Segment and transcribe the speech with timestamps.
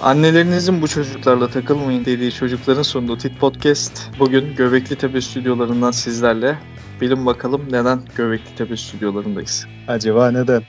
[0.00, 6.58] Annelerinizin bu çocuklarla takılmayın dediği çocukların sunduğu Tit Podcast bugün Göbekli Tepe stüdyolarından sizlerle.
[7.00, 9.66] Bilin bakalım neden Göbekli Tepe stüdyolarındayız.
[9.88, 10.62] Acaba neden?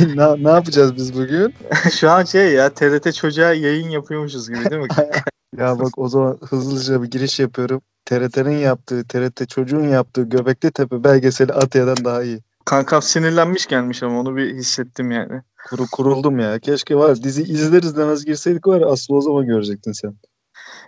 [0.14, 1.54] ne, ne yapacağız biz bugün?
[1.92, 4.88] Şu an şey ya TRT çocuğa yayın yapıyormuşuz gibi değil mi?
[5.58, 7.82] ya bak o zaman hızlıca bir giriş yapıyorum.
[8.04, 12.40] TRT'nin yaptığı, TRT çocuğun yaptığı Göbekli Tepe belgeseli Atya'dan daha iyi.
[12.64, 15.42] Kankam sinirlenmiş gelmiş ama onu bir hissettim yani.
[15.68, 16.58] Kuru, kuruldum ya.
[16.58, 20.14] Keşke var dizi izler izlemez girseydik var aslı o zaman görecektin sen.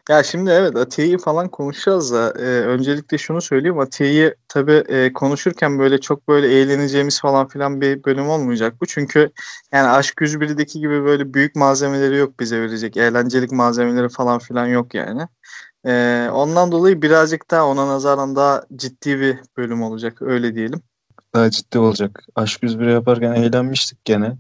[0.09, 5.79] Ya şimdi evet Atiye'yi falan konuşacağız da e, öncelikle şunu söyleyeyim Atiye'yi tabii e, konuşurken
[5.79, 8.87] böyle çok böyle eğleneceğimiz falan filan bir bölüm olmayacak bu.
[8.87, 9.31] Çünkü
[9.73, 12.97] yani Aşk 101'deki gibi böyle büyük malzemeleri yok bize verecek.
[12.97, 15.29] Eğlencelik malzemeleri falan filan yok yani.
[15.87, 20.83] E, ondan dolayı birazcık daha ona nazaran daha ciddi bir bölüm olacak öyle diyelim.
[21.35, 22.25] Daha ciddi olacak.
[22.35, 24.37] Aşk 101 yaparken eğlenmiştik gene.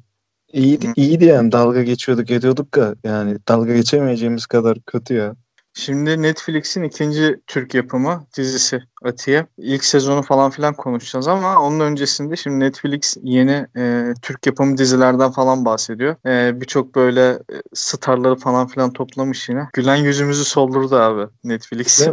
[0.53, 5.37] İyiydi, iyiydi yani dalga geçiyorduk ediyorduk da yani dalga geçemeyeceğimiz kadar kötü ya.
[5.75, 9.47] Şimdi Netflix'in ikinci Türk yapımı dizisi Atiye.
[9.59, 15.31] İlk sezonu falan filan konuşacağız ama onun öncesinde şimdi Netflix yeni e, Türk yapımı dizilerden
[15.31, 16.17] falan bahsediyor.
[16.27, 19.69] E, Birçok böyle e, starları falan filan toplamış yine.
[19.73, 22.09] Gülen yüzümüzü soldurdu abi Netflix.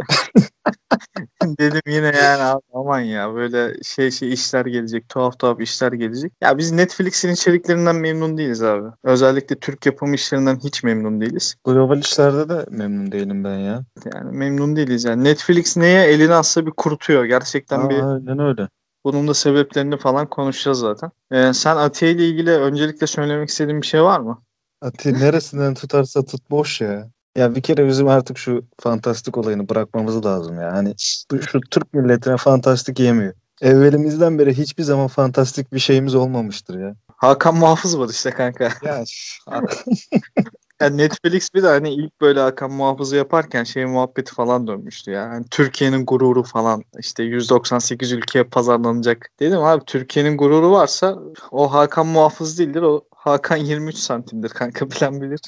[1.42, 6.32] Dedim yine yani abi, aman ya böyle şey şey işler gelecek, tuhaf tuhaf işler gelecek.
[6.40, 8.88] Ya biz Netflix'in içeriklerinden memnun değiliz abi.
[9.04, 11.54] Özellikle Türk yapımı işlerinden hiç memnun değiliz.
[11.64, 13.84] Global işlerde de memnun değilim ben ya.
[14.14, 15.24] Yani memnun değiliz yani.
[15.24, 17.24] Netflix neye elini atsa bir kurutuyor.
[17.24, 18.68] Gerçekten Aa, bir Aynen öyle.
[19.04, 21.10] bunun da sebeplerini falan konuşacağız zaten.
[21.30, 24.42] Ee, sen Atiye ile ilgili öncelikle söylemek istediğin bir şey var mı?
[24.80, 27.10] Ati neresinden tutarsa tut boş ya.
[27.36, 30.72] Ya bir kere bizim artık şu fantastik olayını bırakmamız lazım ya.
[30.72, 30.94] Hani
[31.40, 33.34] şu Türk milletine fantastik yemiyor.
[33.60, 36.94] Evvelimizden beri hiçbir zaman fantastik bir şeyimiz olmamıştır ya.
[37.16, 38.64] Hakan Muhafız var işte kanka.
[38.84, 39.04] Ya
[40.80, 45.30] Yani Netflix bir de hani ilk böyle Hakan Muhafız'ı yaparken şey muhabbeti falan dönmüştü ya.
[45.30, 49.30] Hani Türkiye'nin gururu falan işte 198 ülkeye pazarlanacak.
[49.40, 51.18] Dedim abi Türkiye'nin gururu varsa
[51.50, 55.40] o Hakan Muhafız değildir o Hakan 23 santimdir kanka bilen bilir.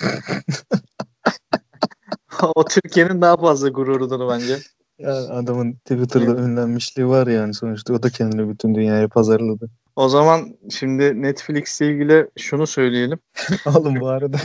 [2.54, 4.58] o Türkiye'nin daha fazla gururudur bence.
[4.98, 9.70] Ya adamın Twitter'da ünlenmişliği var yani sonuçta o da kendini bütün dünyaya pazarladı.
[9.96, 13.18] O zaman şimdi Netflix ile ilgili şunu söyleyelim.
[13.66, 14.38] Oğlum bu arada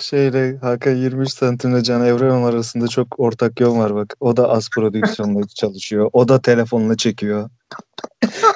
[0.00, 4.14] şeyle Hakan 23 santimle Can Evren arasında çok ortak yol var bak.
[4.20, 6.10] O da az prodüksiyonla çalışıyor.
[6.12, 7.50] O da telefonla çekiyor.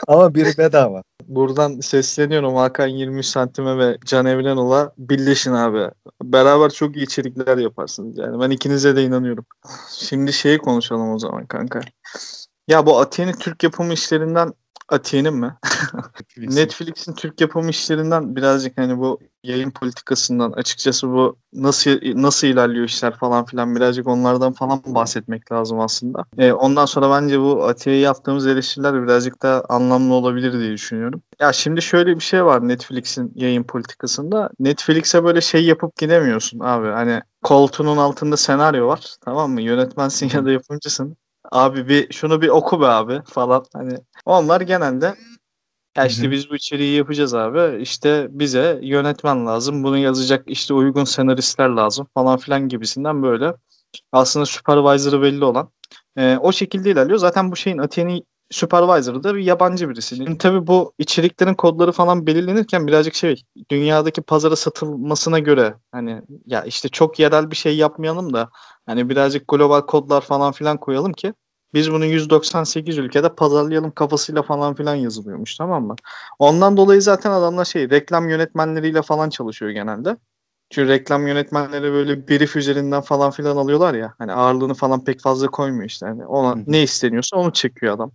[0.08, 1.02] Ama biri bedava.
[1.28, 5.90] Buradan sesleniyorum Hakan 23 santime ve Can Evrenol'a birleşin abi.
[6.22, 8.40] Beraber çok iyi içerikler yaparsınız yani.
[8.40, 9.44] Ben ikinize de inanıyorum.
[9.98, 11.80] Şimdi şeyi konuşalım o zaman kanka.
[12.70, 14.52] Ya bu Atiye'nin Türk yapımı işlerinden
[14.88, 15.56] Atiye'nin mi?
[16.36, 23.16] Netflix'in Türk yapımı işlerinden birazcık hani bu yayın politikasından açıkçası bu nasıl nasıl ilerliyor işler
[23.16, 26.24] falan filan birazcık onlardan falan bahsetmek lazım aslında.
[26.38, 31.22] Ee, ondan sonra bence bu Atiye'ye yaptığımız eleştiriler birazcık daha anlamlı olabilir diye düşünüyorum.
[31.40, 34.50] Ya şimdi şöyle bir şey var Netflix'in yayın politikasında.
[34.60, 36.88] Netflix'e böyle şey yapıp gidemiyorsun abi.
[36.88, 39.62] Hani koltuğunun altında senaryo var tamam mı?
[39.62, 41.16] Yönetmensin ya da yapımcısın.
[41.50, 43.64] Abi bir şunu bir oku be abi falan.
[43.72, 45.14] Hani onlar genelde
[45.96, 47.82] ya işte biz bu içeriği yapacağız abi.
[47.82, 49.84] İşte bize yönetmen lazım.
[49.84, 53.54] Bunu yazacak işte uygun senaristler lazım falan filan gibisinden böyle.
[54.12, 55.70] Aslında supervisor'ı belli olan.
[56.16, 57.18] Ee, o şekilde ilerliyor.
[57.18, 60.16] Zaten bu şeyin Atiye'nin supervisor'ı da bir yabancı birisi.
[60.16, 66.64] Şimdi tabii bu içeriklerin kodları falan belirlenirken birazcık şey dünyadaki pazara satılmasına göre hani ya
[66.64, 68.50] işte çok yerel bir şey yapmayalım da
[68.86, 71.34] hani birazcık global kodlar falan filan koyalım ki
[71.74, 75.96] biz bunu 198 ülkede pazarlayalım kafasıyla falan filan yazılıyormuş tamam mı?
[76.38, 80.16] Ondan dolayı zaten adamlar şey reklam yönetmenleriyle falan çalışıyor genelde.
[80.70, 84.14] Çünkü reklam yönetmenleri böyle brief üzerinden falan filan alıyorlar ya.
[84.18, 86.06] Hani ağırlığını falan pek fazla koymuyor işte.
[86.06, 88.12] Hani ona Hı ne isteniyorsa onu çekiyor adam.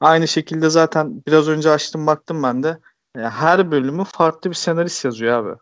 [0.00, 2.78] Aynı şekilde zaten biraz önce açtım baktım ben de.
[3.16, 5.58] E, her bölümü farklı bir senarist yazıyor abi.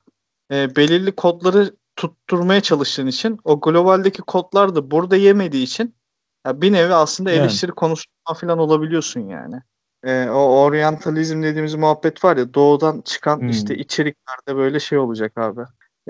[0.52, 5.94] E, belirli kodları tutturmaya çalıştığın için o globaldeki kodlar da burada yemediği için
[6.46, 7.40] ya bir nevi aslında Yani.
[7.40, 8.04] eleştiri konusu
[8.40, 9.56] falan olabiliyorsun yani.
[10.04, 13.48] Ee, o oryantalizm dediğimiz muhabbet var ya doğudan çıkan Hmm.
[13.48, 15.60] işte içeriklerde böyle şey olacak abi.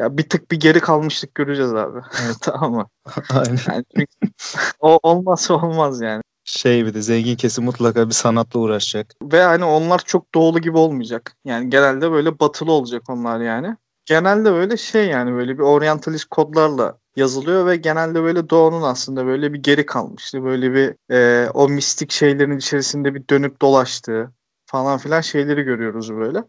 [0.01, 2.01] Ya bir tık bir geri kalmışlık göreceğiz abi.
[2.25, 2.37] Evet.
[2.41, 2.89] tamam mı?
[3.31, 3.59] Aynen.
[3.69, 4.35] Yani çünkü
[4.81, 6.23] o olmazsa olmaz yani.
[6.45, 9.15] Şey bir de zengin kesim mutlaka bir sanatla uğraşacak.
[9.23, 11.37] Ve hani onlar çok doğulu gibi olmayacak.
[11.45, 13.77] Yani genelde böyle batılı olacak onlar yani.
[14.05, 19.53] Genelde böyle şey yani böyle bir oryantalist kodlarla yazılıyor ve genelde böyle doğunun aslında böyle
[19.53, 20.45] bir geri kalmıştı.
[20.45, 24.31] Böyle bir e, o mistik şeylerin içerisinde bir dönüp dolaştığı
[24.67, 26.45] falan filan şeyleri görüyoruz böyle.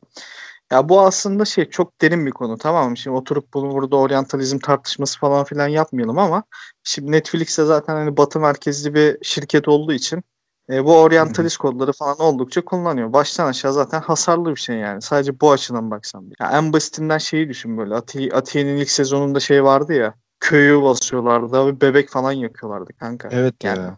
[0.71, 2.97] Ya bu aslında şey çok derin bir konu tamam mı?
[2.97, 6.44] Şimdi oturup bunu burada oryantalizm tartışması falan filan yapmayalım ama
[6.83, 10.23] şimdi Netflix'te zaten hani batı merkezli bir şirket olduğu için
[10.69, 13.13] e, bu oryantalist kodları falan oldukça kullanıyor.
[13.13, 15.01] Baştan aşağı zaten hasarlı bir şey yani.
[15.01, 16.31] Sadece bu açıdan baksan.
[16.39, 17.95] Ya en basitinden şeyi düşün böyle.
[17.95, 20.13] Ati- Atiye'nin ilk sezonunda şey vardı ya.
[20.39, 23.29] Köyü basıyorlardı ve bebek falan yakıyorlardı kanka.
[23.31, 23.97] Evet Yani ya.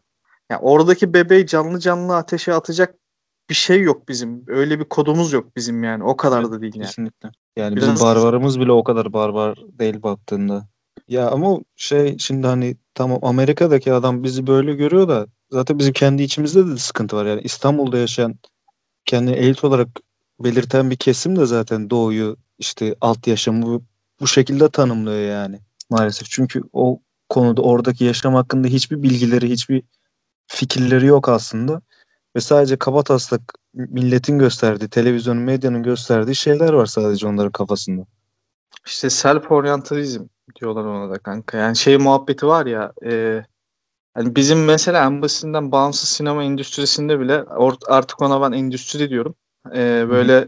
[0.49, 2.95] ya oradaki bebeği canlı canlı ateşe atacak
[3.49, 4.43] bir şey yok bizim.
[4.47, 6.03] Öyle bir kodumuz yok bizim yani.
[6.03, 6.85] O kadar da değil yani.
[6.85, 7.31] Kesinlikle.
[7.57, 10.67] Yani Biraz- bizim barbarımız bile o kadar barbar değil baktığında.
[11.07, 16.23] Ya ama şey şimdi hani tamam Amerika'daki adam bizi böyle görüyor da zaten bizim kendi
[16.23, 17.25] içimizde de sıkıntı var.
[17.25, 18.35] Yani İstanbul'da yaşayan
[19.05, 19.87] kendini elit olarak
[20.39, 23.83] belirten bir kesim de zaten doğuyu işte alt yaşamı bu,
[24.21, 25.59] bu şekilde tanımlıyor yani
[25.89, 26.29] maalesef.
[26.29, 26.99] Çünkü o
[27.29, 29.83] konuda oradaki yaşam hakkında hiçbir bilgileri, hiçbir
[30.47, 31.81] fikirleri yok aslında.
[32.35, 33.41] Ve sadece kabataslak
[33.73, 38.05] milletin gösterdiği, televizyonun, medyanın gösterdiği şeyler var sadece onların kafasında.
[38.85, 40.23] İşte self oryantalizm
[40.61, 41.57] diyorlar ona da kanka.
[41.57, 43.43] Yani şey muhabbeti var ya e,
[44.13, 47.43] hani bizim mesela en basitinden bağımsız sinema endüstrisinde bile
[47.87, 49.35] artık ona ben endüstri diyorum.
[49.75, 50.47] E, böyle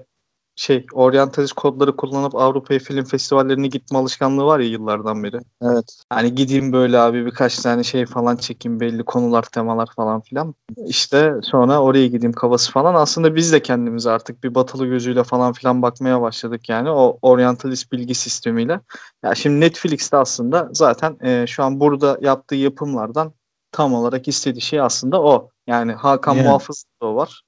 [0.56, 5.40] şey oryantalist kodları kullanıp Avrupa film festivallerine gitme alışkanlığı var ya yıllardan beri.
[5.62, 5.86] Evet.
[6.10, 10.56] Hani gideyim böyle abi birkaç tane şey falan çekeyim belli konular temalar falan filan.
[10.88, 12.96] İşte sonra oraya gideyim kafası falan.
[12.96, 17.92] Aslında biz de kendimize artık bir batılı gözüyle falan filan bakmaya başladık yani o oryantalist
[17.92, 18.80] bilgi sistemiyle.
[19.24, 23.34] Ya şimdi Netflix'te aslında zaten e, şu an burada yaptığı yapımlardan
[23.72, 25.50] tam olarak istediği şey aslında o.
[25.68, 26.48] Yani Hakan Yani.
[26.48, 27.44] Muhafız'da da o var.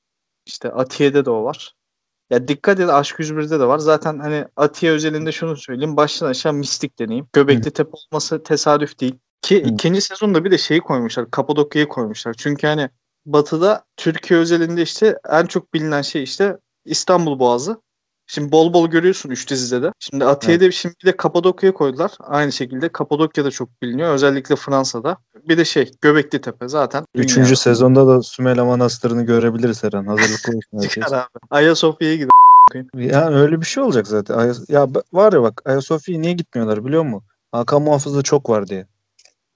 [0.45, 1.76] İşte Atiye'de de o var.
[2.29, 3.79] Ya dikkat et Aşk 101'de de var.
[3.79, 5.97] Zaten hani Atiye özelinde şunu söyleyeyim.
[5.97, 7.27] Baştan aşağı mistik deneyim.
[7.33, 9.15] Göbekli Tepe olması tesadüf değil.
[9.41, 9.69] Ki Hı.
[9.69, 11.31] ikinci sezonda bir de şeyi koymuşlar.
[11.31, 12.33] Kapadokya'yı koymuşlar.
[12.33, 12.89] Çünkü hani
[13.25, 17.81] Batı'da Türkiye özelinde işte en çok bilinen şey işte İstanbul Boğazı.
[18.27, 19.91] Şimdi bol bol görüyorsun üç dizide de.
[19.99, 22.11] Şimdi Atiye'de şimdi bir de Kapadokya'ya koydular.
[22.19, 24.13] Aynı şekilde Kapadokya'da çok biliniyor.
[24.13, 25.17] Özellikle Fransa'da.
[25.49, 27.05] Bir de şey Göbekli Tepe zaten.
[27.15, 27.55] Üçüncü dünyada.
[27.55, 30.05] sezonda da Sümela Manastırı'nı görebiliriz her an.
[30.05, 30.89] Hazırlıklı olsun.
[30.89, 31.39] Çıkar abi.
[31.49, 32.89] Ayasofya'ya gidelim.
[32.93, 34.35] Yani öyle bir şey olacak zaten.
[34.35, 37.23] Ayas- ya var ya bak Ayasofya'ya niye gitmiyorlar biliyor musun?
[37.51, 38.85] Hakan Muhafız'da çok var diye.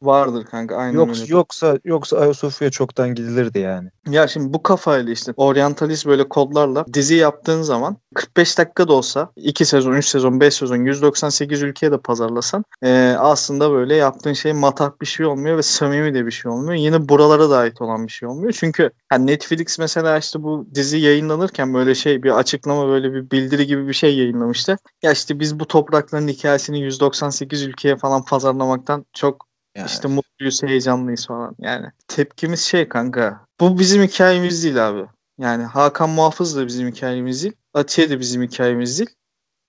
[0.02, 1.34] Vardır kanka aynen Yoksa, öyle.
[1.34, 3.90] yoksa yoksa Ayasofya'ya çoktan gidilirdi yani.
[4.10, 9.30] Ya şimdi bu kafayla işte oryantalist böyle kodlarla dizi yaptığın zaman 45 dakika da olsa
[9.36, 14.54] 2 sezon, 3 sezon, 5 sezon 198 ülkeye de pazarlasan eee, aslında böyle yaptığın şey
[14.54, 16.74] matah bir şey olmuyor ve samimi de bir şey olmuyor.
[16.74, 18.54] Yine buralara da ait olan bir şey olmuyor.
[18.60, 23.68] Çünkü hani Netflix mesela işte bu dizi yayınlanırken böyle şey bir açıklama böyle bir bildiri
[23.68, 24.78] gibi bir şey yayınlamıştı.
[25.04, 29.88] Ya işte biz bu toprakların hikayesini 198 ülkeye falan pazarlamaktan çok Yani.
[29.88, 31.56] işte mutluyuz, heyecanlıyız falan.
[31.60, 33.46] Yani tepkimiz şey kanka.
[33.60, 35.06] Bu bizim hikayemiz değil abi.
[35.38, 37.56] Yani Hakan Muhafız da bizim hikayemiz değil.
[37.74, 39.10] Atiye de bizim hikayemiz değil.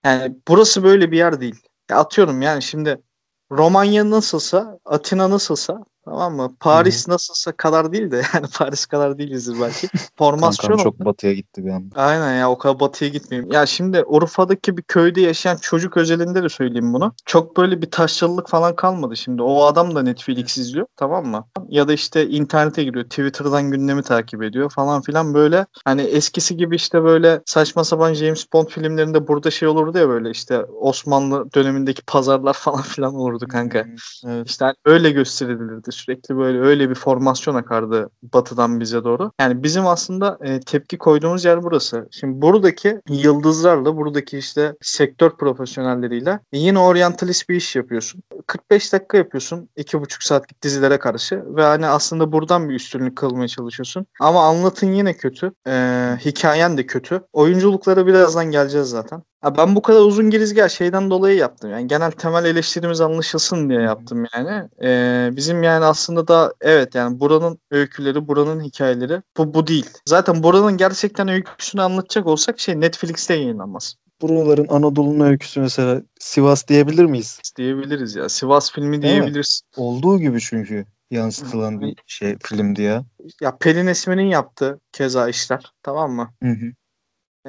[0.05, 1.61] Yani burası böyle bir yer değil.
[1.91, 3.01] Ya atıyorum yani şimdi
[3.51, 6.55] Romanya nasılsa, Atina nasılsa tamam mı?
[6.61, 9.89] Paris nasılsa kadar değil de yani Paris kadar değilizdir belki.
[10.19, 12.01] Formasyon çok batıya gitti bir anda.
[12.01, 13.53] Aynen ya o kadar batıya gitmeyeyim.
[13.53, 17.15] Ya şimdi Urfa'daki bir köyde yaşayan çocuk özelinde de söyleyeyim bunu.
[17.27, 19.43] Çok böyle bir taşralılık falan kalmadı şimdi.
[19.43, 21.47] O adam da Netflix izliyor tamam mı?
[21.69, 23.05] Ya da işte internete giriyor.
[23.05, 25.67] Twitter'dan gündemi takip ediyor falan filan böyle.
[25.85, 30.31] Hani eskisi gibi işte böyle saçma sapan James Bond filmlerinde burada şey olurdu ya böyle
[30.31, 33.87] işte Osmanlı dönemindeki pazarlar falan filan olurdu kanka.
[34.27, 34.51] Evet.
[34.51, 39.33] İşte hani öyle gösterilirdi sürekli böyle öyle bir formasyon akardı batıdan bize doğru.
[39.41, 42.09] Yani bizim aslında e, tepki koyduğumuz yer burası.
[42.11, 48.23] Şimdi buradaki yıldızlarla buradaki işte sektör profesyonelleriyle e, yine oryantalist bir iş yapıyorsun.
[48.47, 54.07] 45 dakika yapıyorsun 2,5 saatlik dizilere karşı ve hani aslında buradan bir üstünlük kılmaya çalışıyorsun.
[54.21, 55.53] Ama anlatın yine kötü.
[55.67, 55.73] E,
[56.25, 57.23] hikayen de kötü.
[57.33, 59.23] Oyunculuklara birazdan geleceğiz zaten.
[59.43, 61.71] Ha ben bu kadar uzun girizgah şeyden dolayı yaptım.
[61.71, 64.69] Yani genel temel eleştirimiz anlaşılsın diye yaptım yani.
[64.83, 69.91] Ee, bizim yani aslında da evet yani buranın öyküleri, buranın hikayeleri bu bu değil.
[70.07, 77.05] Zaten buranın gerçekten öyküsünü anlatacak olsak şey Netflix'te yayınlanmaz Buraların Anadolu'nun öyküsü mesela Sivas diyebilir
[77.05, 77.41] miyiz?
[77.57, 78.29] diyebiliriz ya.
[78.29, 79.21] Sivas filmi Değil mi?
[79.21, 79.63] diyebiliriz.
[79.77, 83.05] Olduğu gibi çünkü yansıtılan bir şey filmdi ya.
[83.41, 86.31] Ya Pelin Esmer'in yaptığı keza işler tamam mı?
[86.43, 86.67] Hı hı.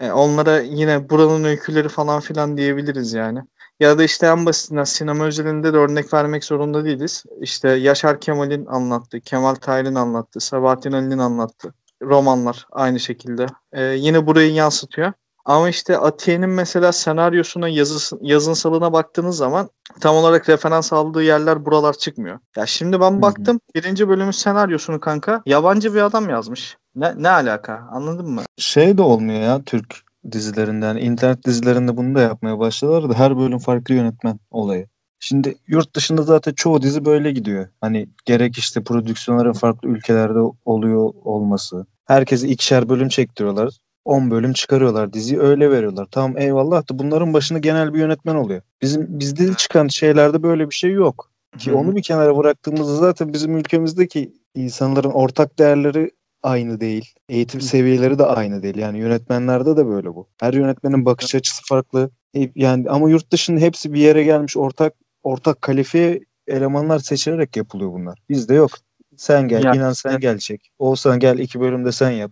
[0.02, 3.40] E, onlara yine buranın öyküleri falan filan diyebiliriz yani.
[3.80, 7.24] Ya da işte en basitinden sinema özelinde de örnek vermek zorunda değiliz.
[7.42, 13.46] İşte Yaşar Kemal'in anlattığı, Kemal Tahir'in anlattığı, Sabahattin Ali'nin anlattığı romanlar aynı şekilde.
[13.74, 15.14] E, yine burayı yansıtıyor.
[15.46, 19.70] Ama işte Atiye'nin mesela senaryosuna, yazısı, yazınsalına baktığınız zaman
[20.00, 22.40] tam olarak referans aldığı yerler buralar çıkmıyor.
[22.58, 26.78] Ya şimdi ben baktım birinci bölümün senaryosunu kanka yabancı bir adam yazmış.
[26.96, 28.42] Ne, ne alaka anladın mı?
[28.58, 29.96] Şey de olmuyor ya Türk
[30.32, 34.88] dizilerinden, internet dizilerinde bunu da yapmaya başladılar da her bölüm farklı yönetmen olayı.
[35.20, 37.68] Şimdi yurt dışında zaten çoğu dizi böyle gidiyor.
[37.82, 41.86] Hani gerek işte prodüksiyonların farklı ülkelerde oluyor olması.
[42.06, 43.70] Herkese ikişer bölüm çektiriyorlar.
[44.06, 46.08] 10 bölüm çıkarıyorlar diziyi öyle veriyorlar.
[46.12, 48.62] Tamam eyvallah da bunların başında genel bir yönetmen oluyor.
[48.82, 51.30] Bizim bizde çıkan şeylerde böyle bir şey yok.
[51.58, 51.80] Ki Hı hı.
[51.80, 56.12] onu bir kenara bıraktığımızda zaten bizim ülkemizdeki insanların ortak değerleri
[56.44, 57.14] aynı değil.
[57.30, 58.78] Eğitim seviyeleri de aynı değil.
[58.78, 60.28] Yani yönetmenlerde de böyle bu.
[60.40, 62.10] Her yönetmenin bakış açısı farklı.
[62.38, 64.94] E, Yani ama yurt dışında hepsi bir yere gelmiş ortak
[65.24, 68.20] ortak kalifiye elemanlar seçilerek yapılıyor bunlar.
[68.30, 68.72] Bizde yok.
[69.18, 70.22] Sen gel, Ya, inan sen evet.
[70.22, 70.72] gel çek.
[70.80, 72.32] Oğuzhan gel iki bölümde sen yap.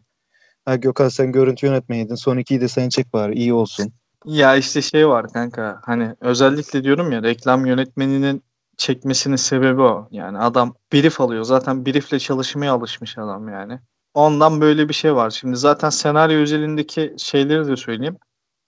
[0.65, 2.15] Ha Gökhan sen görüntü yönetmeydin.
[2.15, 3.93] Son ikiyi de sen çek bari iyi olsun.
[4.25, 8.43] Ya işte şey var kanka hani özellikle diyorum ya reklam yönetmeninin
[8.77, 10.07] çekmesinin sebebi o.
[10.11, 11.43] Yani adam brief alıyor.
[11.43, 13.79] Zaten briefle çalışmaya alışmış adam yani.
[14.13, 15.29] Ondan böyle bir şey var.
[15.29, 18.17] Şimdi zaten senaryo özelindeki şeyleri de söyleyeyim.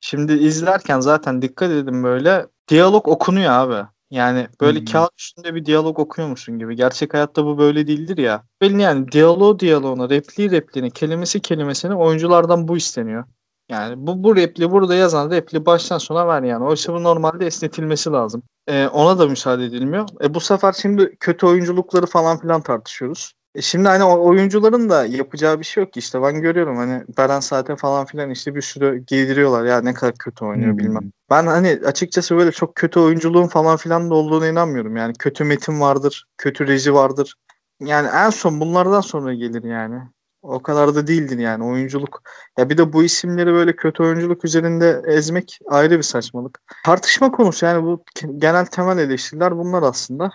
[0.02, 3.88] Şimdi izlerken zaten dikkat edin böyle diyalog okunuyor abi.
[4.13, 4.86] Yani böyle Hmm.
[4.86, 6.75] kağıt üstünde bir diyalog okuyormuşsun gibi.
[6.75, 8.43] Gerçek hayatta bu böyle değildir ya.
[8.62, 13.24] Belli yani diyaloğu diyaloğuna, repliği repliğine, kelimesi kelimesine oyunculardan bu isteniyor.
[13.70, 16.65] Yani bu, bu repli burada yazan repli baştan sona ver yani.
[16.65, 18.43] Oysa bu normalde esnetilmesi lazım.
[18.67, 20.08] Ee, ona da müsaade edilmiyor.
[20.24, 23.34] E, bu sefer şimdi kötü oyunculukları falan filan tartışıyoruz.
[23.55, 27.39] E, şimdi hani oyuncuların da yapacağı bir şey yok ki işte ben görüyorum hani Beren
[27.39, 30.77] Saat'e falan filan işte bir sürü giydiriyorlar ya ne kadar kötü oynuyor Hmm.
[30.77, 31.12] bilmem.
[31.29, 34.95] Ben hani açıkçası böyle çok kötü oyunculuğun falan filan da olduğuna inanmıyorum.
[34.95, 37.36] Yani kötü metin vardır, kötü reji vardır.
[37.79, 40.01] Yani en son bunlardan sonra gelir yani.
[40.41, 42.22] O kadar da değildir yani oyunculuk.
[42.57, 46.62] Ya bir de bu isimleri böyle kötü oyunculuk üzerinde ezmek ayrı bir saçmalık.
[46.86, 48.03] Tartışma konusu yani bu
[48.38, 50.31] genel temel eleştiriler bunlar aslında.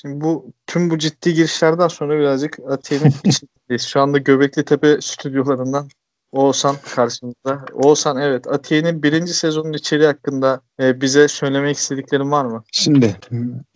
[0.00, 3.82] Şimdi bu tüm bu ciddi girişlerden sonra birazcık Atiye'nin içindeyiz.
[3.86, 5.88] Şu anda Göbekli Tepe stüdyolarından
[6.32, 7.64] Oğuzhan karşımızda.
[7.72, 12.64] Oğuzhan evet Atiye'nin birinci sezonun içeriği hakkında e, bize söylemek istediklerin var mı?
[12.72, 13.16] Şimdi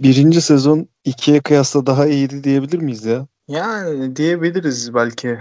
[0.01, 3.27] birinci sezon ikiye kıyasla daha iyiydi diyebilir miyiz ya?
[3.49, 5.39] Yani diyebiliriz belki.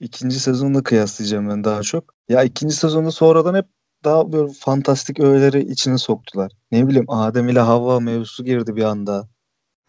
[0.00, 2.14] İkinci sezonla kıyaslayacağım ben daha çok.
[2.28, 3.66] Ya ikinci sezonda sonradan hep
[4.04, 6.52] daha böyle fantastik öğeleri içine soktular.
[6.72, 9.28] Ne bileyim Adem ile Havva mevzusu girdi bir anda.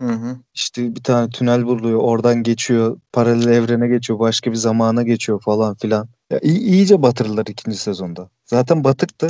[0.01, 0.37] Hı hı.
[0.53, 5.75] İşte bir tane tünel buluyor, oradan geçiyor, paralel evrene geçiyor, başka bir zamana geçiyor falan
[5.75, 6.07] filan.
[6.29, 8.29] Ya iyi, iyice batırdılar ikinci sezonda.
[8.45, 9.27] Zaten batıktı.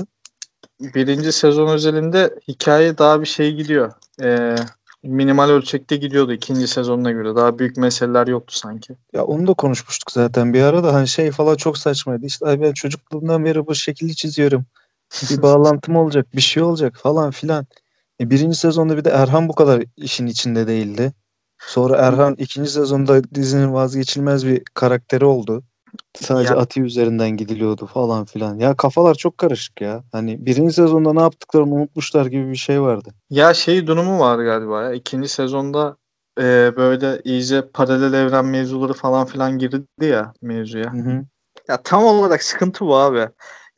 [0.80, 3.94] birinci sezon özelinde hikaye daha bir şey gidiyor.
[4.24, 4.56] Ee,
[5.04, 7.36] minimal ölçekte gidiyordu ikinci sezonuna göre.
[7.36, 8.96] Daha büyük meseleler yoktu sanki.
[9.14, 12.26] Ya onu da konuşmuştuk zaten bir ara da hani şey falan çok saçmaydı.
[12.26, 14.66] İşte ben çocukluğumdan beri bu şekilde çiziyorum.
[15.32, 17.66] Bir bağlantım olacak, bir şey olacak falan filan.
[18.22, 21.14] E, birinci sezonda bir de Erhan bu kadar işin içinde değildi.
[21.60, 25.64] Sonra Erhan ikinci sezonda dizinin vazgeçilmez bir karakteri oldu.
[26.20, 28.60] Sadece Ya- Ati üzerinden gidiliyordu falan filan.
[28.60, 30.04] Ya kafalar çok karışık ya.
[30.12, 33.10] Hani birinci sezonda ne yaptıklarını unutmuşlar gibi bir şey vardı.
[33.30, 34.94] Ya şey durumu var galiba ya.
[34.94, 35.98] İkinci sezonda
[36.40, 36.44] e,
[36.78, 40.94] böyle iyice paralel evren mevzuları falan filan girdi ya mevzuya.
[40.94, 41.26] Hı hı.
[41.70, 43.28] Ya tam olarak sıkıntı bu abi.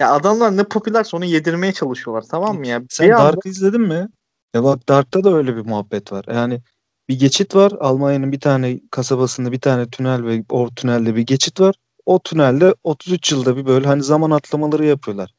[0.01, 2.81] Ya adamlar ne popülerse onu yedirmeye çalışıyorlar tamam mı ya?
[2.89, 4.07] Sen Bir anda- Dark'ı izledin mi?
[4.53, 6.25] Ya bak Dark'ta da öyle bir muhabbet var.
[6.27, 6.61] Yani
[7.09, 7.71] bir geçit var.
[7.79, 11.75] Almanya'nın bir tane kasabasında bir tane tünel ve o tünelde bir geçit var.
[12.05, 15.33] O tünelde 33 yılda bir böyle hani zaman atlamaları yapıyorlar.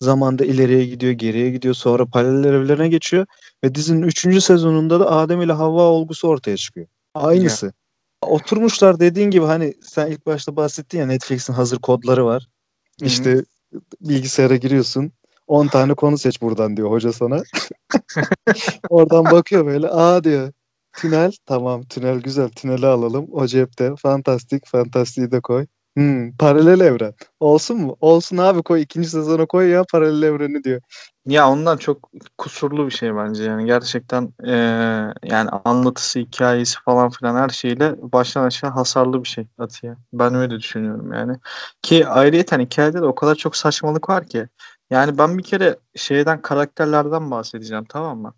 [0.00, 1.74] Zamanda ileriye gidiyor, geriye gidiyor.
[1.74, 3.26] Sonra paralel evlerine geçiyor.
[3.64, 4.40] Ve dizinin 3.
[4.44, 6.86] sezonunda da Adem ile Havva olgusu ortaya çıkıyor.
[7.14, 7.72] Aynısı.
[8.22, 12.48] Oturmuşlar dediğin gibi hani sen ilk başta bahsettin ya Netflix'in hazır kodları var.
[13.00, 13.08] Hı hı.
[13.08, 13.44] İşte
[14.00, 15.12] bilgisayara giriyorsun.
[15.46, 17.42] 10 tane konu seç buradan diyor hoca sana.
[18.90, 19.88] Oradan bakıyor böyle.
[19.88, 20.52] Aa diyor.
[20.96, 23.26] Tünel tamam tünel güzel tüneli alalım.
[23.32, 25.66] O cepte fantastik fantastiği de koy.
[25.96, 27.14] Hmm, paralel evren.
[27.40, 27.96] Olsun mu?
[28.00, 28.82] Olsun abi koy.
[28.82, 30.80] ikinci sezona koy ya paralel evreni diyor.
[31.26, 34.52] Ya ondan çok kusurlu bir şey bence yani gerçekten eee,
[35.24, 39.94] yani anlatısı hikayesi falan filan her şeyle baştan aşağı hasarlı bir şey Atiye.
[40.12, 41.36] Ben öyle düşünüyorum yani.
[41.82, 44.48] Ki ayrıyeten hikayede de o kadar çok saçmalık var ki.
[44.92, 48.34] Yani ben bir kere şeyden karakterlerden bahsedeceğim tamam mı?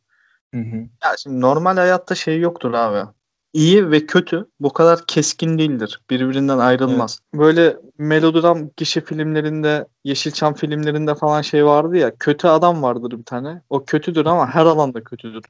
[0.54, 0.76] Hı hı.
[0.76, 3.10] Ya şimdi normal hayatta şey yoktur abi.
[3.52, 6.02] İyi ve kötü bu kadar keskin değildir.
[6.10, 7.20] Birbirinden ayrılmaz.
[7.34, 12.16] Böyle melodram gişe filmlerinde, Yeşilçam filmlerinde falan şey vardı ya.
[12.18, 13.62] Kötü adam vardır bir tane.
[13.70, 15.44] O kötüdür ama her alanda kötüdür.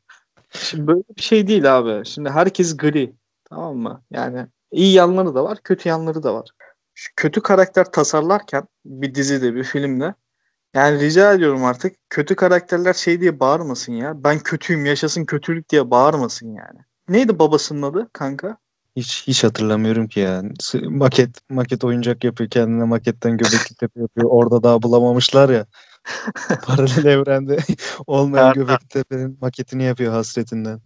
[0.50, 2.06] Şimdi böyle bir şey değil abi.
[2.06, 3.12] Şimdi herkes gri.
[3.44, 4.02] Tamam mı?
[4.10, 6.48] Yani iyi yanları da var, kötü yanları da var.
[6.94, 10.14] Şu kötü karakter tasarlarken bir dizide, bir filmde
[10.74, 14.24] yani rica ediyorum artık kötü karakterler şey diye bağırmasın ya.
[14.24, 16.78] Ben kötüyüm yaşasın kötülük diye bağırmasın yani.
[17.08, 18.56] Neydi babasının adı kanka?
[18.96, 20.52] Hiç hiç hatırlamıyorum ki yani.
[20.82, 22.50] Maket maket oyuncak yapıyor.
[22.50, 24.28] Kendine maketten göbekli tepe yapıyor.
[24.30, 25.66] Orada daha bulamamışlar ya.
[26.66, 27.58] Paralel evrende
[28.06, 30.80] olmayan göbekli tepenin maketini yapıyor hasretinden.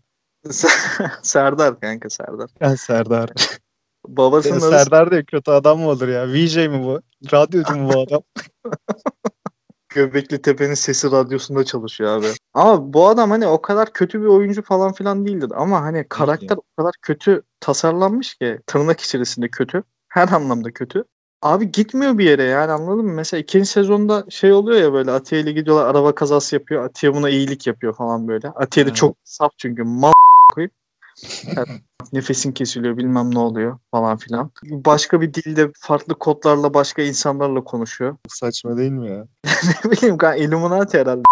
[1.23, 2.51] Serdar kanka Serdar.
[2.61, 3.31] Ya Serdar.
[4.09, 6.29] Babasının adı Serdar diye kötü adam mı olur ya?
[6.29, 7.01] VJ mi bu?
[7.33, 8.23] Radyocu mu bu adam?
[9.89, 12.27] Göbekli Tepe'nin sesi radyosunda çalışıyor abi.
[12.55, 15.53] Ama bu adam hani o kadar kötü bir oyuncu falan filan değildir.
[15.55, 19.83] Ama hani karakter o kadar kötü tasarlanmış ki tırnak içerisinde kötü.
[20.09, 21.05] Her anlamda kötü.
[21.43, 23.13] Abi gitmiyor bir yere yani anladın mı?
[23.13, 26.85] Mesela ikinci sezonda şey oluyor ya böyle Atiye ile gidiyorlar araba kazası yapıyor.
[26.85, 28.49] Atiye buna iyilik yapıyor falan böyle.
[28.49, 28.97] Atiye de Evet.
[28.97, 30.13] çok saf çünkü mal
[32.13, 34.51] nefesin kesiliyor bilmem ne oluyor falan filan.
[34.71, 38.17] Başka bir dilde farklı kodlarla başka insanlarla konuşuyor.
[38.29, 39.27] Saçma değil mi ya?
[39.85, 41.23] ne bileyim kanka Illuminati herhalde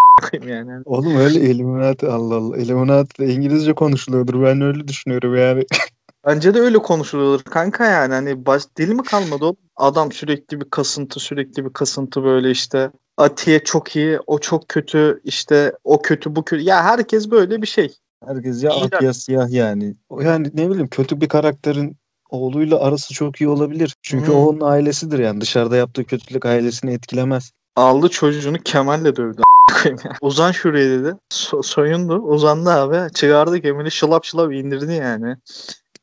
[0.42, 0.82] yani.
[0.84, 2.56] Oğlum öyle Illuminati Allah Allah.
[2.56, 4.42] Illuminati de İngilizce konuşuluyordur.
[4.42, 5.64] Ben öyle düşünüyorum yani.
[6.26, 9.56] Bence de öyle konuşuluyor kanka yani hani baş, dili mi kalmadı o?
[9.76, 15.20] Adam sürekli bir kasıntı sürekli bir kasıntı böyle işte Atiye çok iyi o çok kötü
[15.24, 17.96] işte o kötü bu kötü ya herkes böyle bir şey.
[18.26, 19.94] Herkes ya ak ya siyah yani.
[20.20, 21.96] Yani ne bileyim kötü bir karakterin
[22.30, 23.96] oğluyla arası çok iyi olabilir.
[24.02, 24.34] Çünkü Hmm.
[24.34, 25.40] o onun ailesidir yani.
[25.40, 27.50] Dışarıda yaptığı kötülük ailesini etkilemez.
[27.76, 29.42] Aldı çocuğunu Kemal'le dövdü.
[30.20, 31.14] Uzan şuraya dedi.
[31.32, 35.36] So- soyundu uzandı abi çıkardı Kemal'i şılap şılap indirdi yani.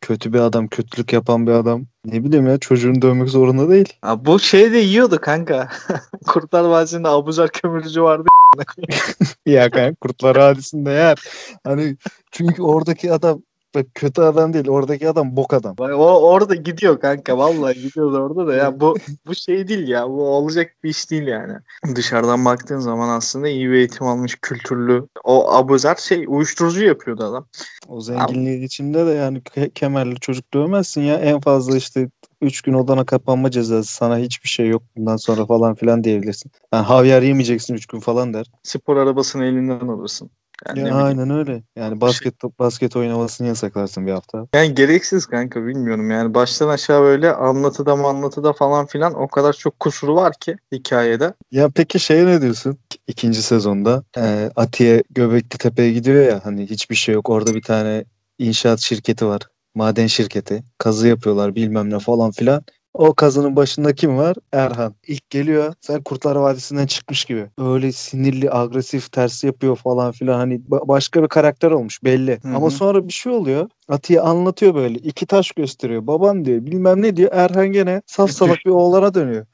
[0.01, 1.85] Kötü bir adam, kötülük yapan bir adam.
[2.05, 3.93] Ne bileyim ya çocuğunu dövmek zorunda değil.
[4.01, 5.69] Ha, bu şey de yiyordu kanka.
[6.27, 8.27] Kurtlar Vadisi'nde Abuzer kömürcü vardı.
[9.45, 11.17] Ya kanka Kurtlar Vadisi'nde yer.
[11.63, 11.97] Hani
[12.31, 13.41] çünkü oradaki adam
[13.75, 14.67] bak kötü adam değil.
[14.67, 15.77] Oradaki adam bok adam.
[15.77, 18.95] Bak, O orada gidiyor kanka vallahi gidiyordu orada da ya bu
[19.27, 21.53] bu şey değil ya bu olacak bir iş değil yani.
[21.95, 27.47] Dışarıdan baktığın zaman aslında iyi bir eğitim almış kültürlü o Abuzer şey uyuşturucu yapıyordu adam.
[27.87, 31.15] O zenginliğin içinde de yani ke- kemerli çocuk dövmezsin ya.
[31.15, 32.09] En fazla işte
[32.43, 33.93] 3 gün odana kapanma cezası.
[33.93, 36.51] Sana hiçbir şey yok bundan sonra falan filan diyebilirsin.
[36.73, 38.45] Yani havyar yemeyeceksin 3 gün falan der.
[38.63, 40.29] Spor arabasını elinden alırsın.
[40.67, 41.05] Yani, Ya bileyim.
[41.05, 41.63] aynen öyle.
[41.75, 44.47] Yani basket basket oynamasını yasaklarsın bir hafta.
[44.55, 49.79] yani gereksiz kanka bilmiyorum yani baştan aşağı böyle anlatıda anlatıda falan filan o kadar çok
[49.79, 51.33] kusuru var ki hikayede.
[51.51, 52.77] Ya peki şeye ne diyorsun?
[53.07, 57.29] İkinci sezonda e, Atiye Göbekli Tepe'ye gidiyor ya hani hiçbir şey yok.
[57.29, 58.05] Orada bir tane
[58.39, 59.41] inşaat şirketi var.
[59.75, 60.63] Maden şirketi.
[60.77, 62.63] Kazı yapıyorlar bilmem ne falan filan.
[62.93, 64.35] O kazının başında kim var?
[64.51, 64.95] Erhan.
[65.07, 65.73] İlk geliyor.
[65.81, 67.49] Sen Kurtlar Vadisi'nden çıkmış gibi.
[67.57, 70.37] Öyle sinirli, agresif, ters yapıyor falan filan.
[70.37, 72.39] Hani ba- başka bir karakter olmuş belli.
[72.43, 72.55] Hı hı.
[72.55, 73.69] Ama sonra bir şey oluyor.
[73.87, 74.97] Atiye anlatıyor böyle.
[74.97, 76.07] iki taş gösteriyor.
[76.07, 76.65] Baban diyor.
[76.65, 77.29] Bilmem ne diyor.
[77.33, 79.45] Erhan gene saf salak bir oğlana dönüyor.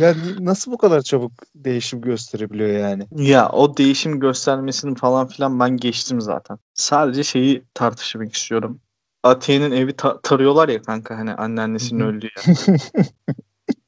[0.00, 3.06] Yani nasıl bu kadar çabuk değişim gösterebiliyor yani?
[3.16, 6.58] Ya o değişim göstermesini falan filan ben geçtim zaten.
[6.74, 8.80] Sadece şeyi tartışmak istiyorum.
[9.22, 12.56] Atiye'nin evi ta- tarıyorlar ya kanka hani anneannesinin öldüğü yer.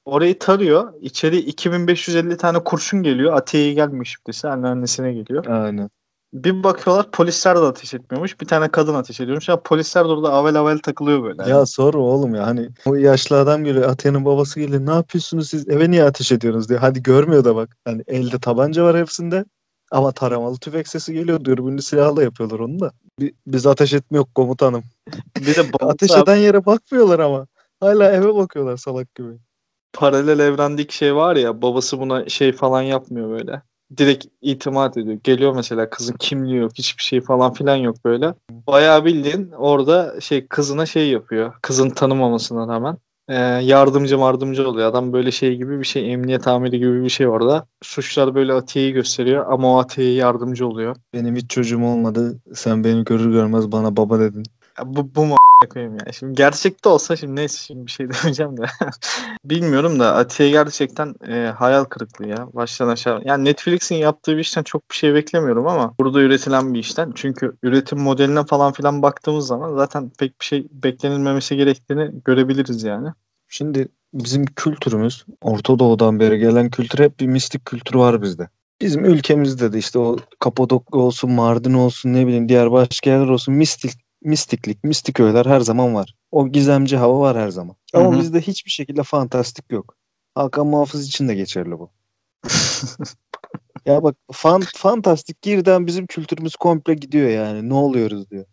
[0.05, 0.93] Orayı tarıyor.
[1.01, 3.33] İçeri 2550 tane kurşun geliyor.
[3.33, 4.49] Atiye'ye gelmiyor şüphesi.
[4.49, 5.47] Anneannesine geliyor.
[5.47, 5.91] Aynen.
[6.35, 8.41] Bir bakıyorlar polisler de ateş etmiyormuş.
[8.41, 9.49] Bir tane kadın ateş ediyormuş.
[9.49, 11.51] Ya polisler de orada avel avel takılıyor böyle.
[11.51, 15.69] Ya sorma oğlum ya hani o yaşlı adam geliyor Atiye'nin babası geliyor ne yapıyorsunuz siz
[15.69, 16.81] eve niye ateş ediyorsunuz diyor.
[16.81, 19.45] Hadi görmüyor da bak hani elde tabanca var hepsinde
[19.91, 22.93] ama taramalı tüfek sesi geliyor dürbünlü silahla yapıyorlar onu da.
[23.21, 24.83] Bi- Biz ateş etmiyor komutanım.
[25.39, 27.47] Bir de Ateş abi- eden yere bakmıyorlar ama.
[27.81, 29.29] Hala eve bakıyorlar salak gibi.
[29.93, 33.63] paralel evrendeki şey var ya babası buna şey falan yapmıyor böyle.
[33.97, 35.19] Direkt itimat ediyor.
[35.25, 38.35] Geliyor mesela kızın kimliği yok hiçbir şey falan filan yok böyle.
[38.51, 41.53] Bayağı bildiğin orada şey kızına şey yapıyor.
[41.63, 42.97] Kızın tanımamasına rağmen.
[43.31, 44.89] Ee, yardımcı yardımcı oluyor.
[44.91, 47.67] Adam böyle şey gibi bir şey emniyet amiri gibi bir şey orada.
[47.83, 50.97] Suçlar böyle Atiye'yi gösteriyor ama o Atiye'ye yardımcı oluyor.
[51.15, 52.41] Benim hiç çocuğum olmadı.
[52.55, 54.43] Sen beni görür görmez bana baba dedin.
[54.81, 55.37] Ya bu, bu mu
[55.73, 56.13] koyayım ya.
[56.13, 58.63] Şimdi gerçekte olsa şimdi neyse şimdi bir şey demeyeceğim de.
[59.45, 62.49] Bilmiyorum da Atiye gerçekten e, hayal kırıklığı ya.
[62.53, 63.23] Baştan aşağı.
[63.25, 67.13] Yani Netflix'in yaptığı bir işten çok bir şey beklemiyorum ama burada üretilen bir işten.
[67.15, 73.09] Çünkü üretim modeline falan filan baktığımız zaman zaten pek bir şey beklenilmemesi gerektiğini görebiliriz yani.
[73.49, 78.49] Şimdi bizim kültürümüz Orta Doğu'dan beri gelen kültür hep bir mistik kültür var bizde.
[78.81, 83.55] Bizim ülkemizde de işte o Kapadokya olsun, Mardin olsun ne bileyim diğer başka yerler olsun
[83.55, 86.15] mistik, mistiklik, mistik öğeler her zaman var.
[86.31, 87.77] O gizemci hava var her zaman.
[87.95, 88.21] Ama Hı hı.
[88.21, 89.97] bizde hiçbir şekilde fantastik yok.
[90.35, 91.91] Hakan Muhafız için de geçerli bu.
[93.87, 97.69] Ya bak fan, fantastik girden bizim kültürümüz komple gidiyor yani.
[97.69, 98.45] Ne oluyoruz diyor.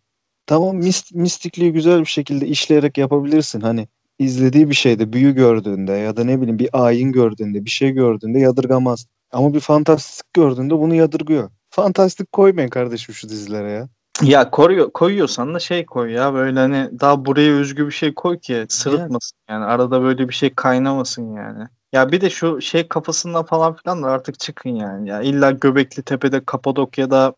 [0.46, 3.60] Tamam mist, mistikliği güzel bir şekilde işleyerek yapabilirsin.
[3.60, 7.90] Hani izlediği bir şeyde büyü gördüğünde ya da ne bileyim bir ayin gördüğünde bir şey
[7.90, 9.06] gördüğünde yadırgamaz.
[9.32, 11.50] Ama bir fantastik gördüğünde bunu yadırgıyor.
[11.70, 13.88] Fantastik koymayın kardeşim şu dizilere ya.
[14.22, 18.38] Ya koruyor, koyuyorsan da şey koy ya böyle hani daha buraya özgü bir şey koy
[18.40, 21.68] ki sırıtmasın yani arada böyle bir şey kaynamasın yani.
[21.92, 25.08] Ya bir de şu şey kafasından falan filan da artık çıkın yani.
[25.08, 27.34] Ya illa Göbekli Tepe'de Kapadokya'da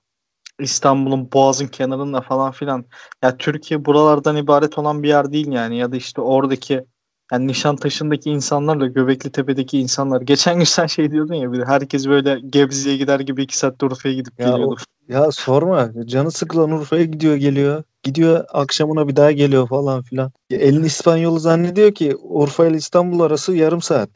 [0.61, 2.85] İstanbul'un Boğaz'ın kenarında falan filan.
[3.23, 5.79] Ya Türkiye buralardan ibaret olan bir yer değil yani.
[5.79, 6.85] Ya da işte oradaki
[7.33, 10.21] yani Nişantaşı'ndaki insanlarla Göbekli Tepe'deki insanlar.
[10.21, 13.83] Geçen gün sen şey diyordun ya bir de herkes böyle Gebze'ye gider gibi iki saat
[13.83, 14.75] Urfa'ya gidip Ya, geliyordu.
[15.09, 15.91] o- ya sorma.
[16.07, 17.83] Canı sıkılan Urfa'ya gidiyor geliyor.
[18.03, 20.33] Gidiyor akşamına bir daha geliyor falan filan.
[20.51, 24.11] Ya elin İspanyolu zannediyor ki Urfa ile İstanbul arası yarım saat.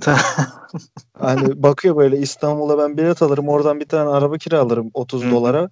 [1.18, 5.30] Hani bakıyor böyle İstanbul'a ben bilet alırım oradan bir tane araba kiralarım 30 Hı.
[5.30, 5.70] dolara.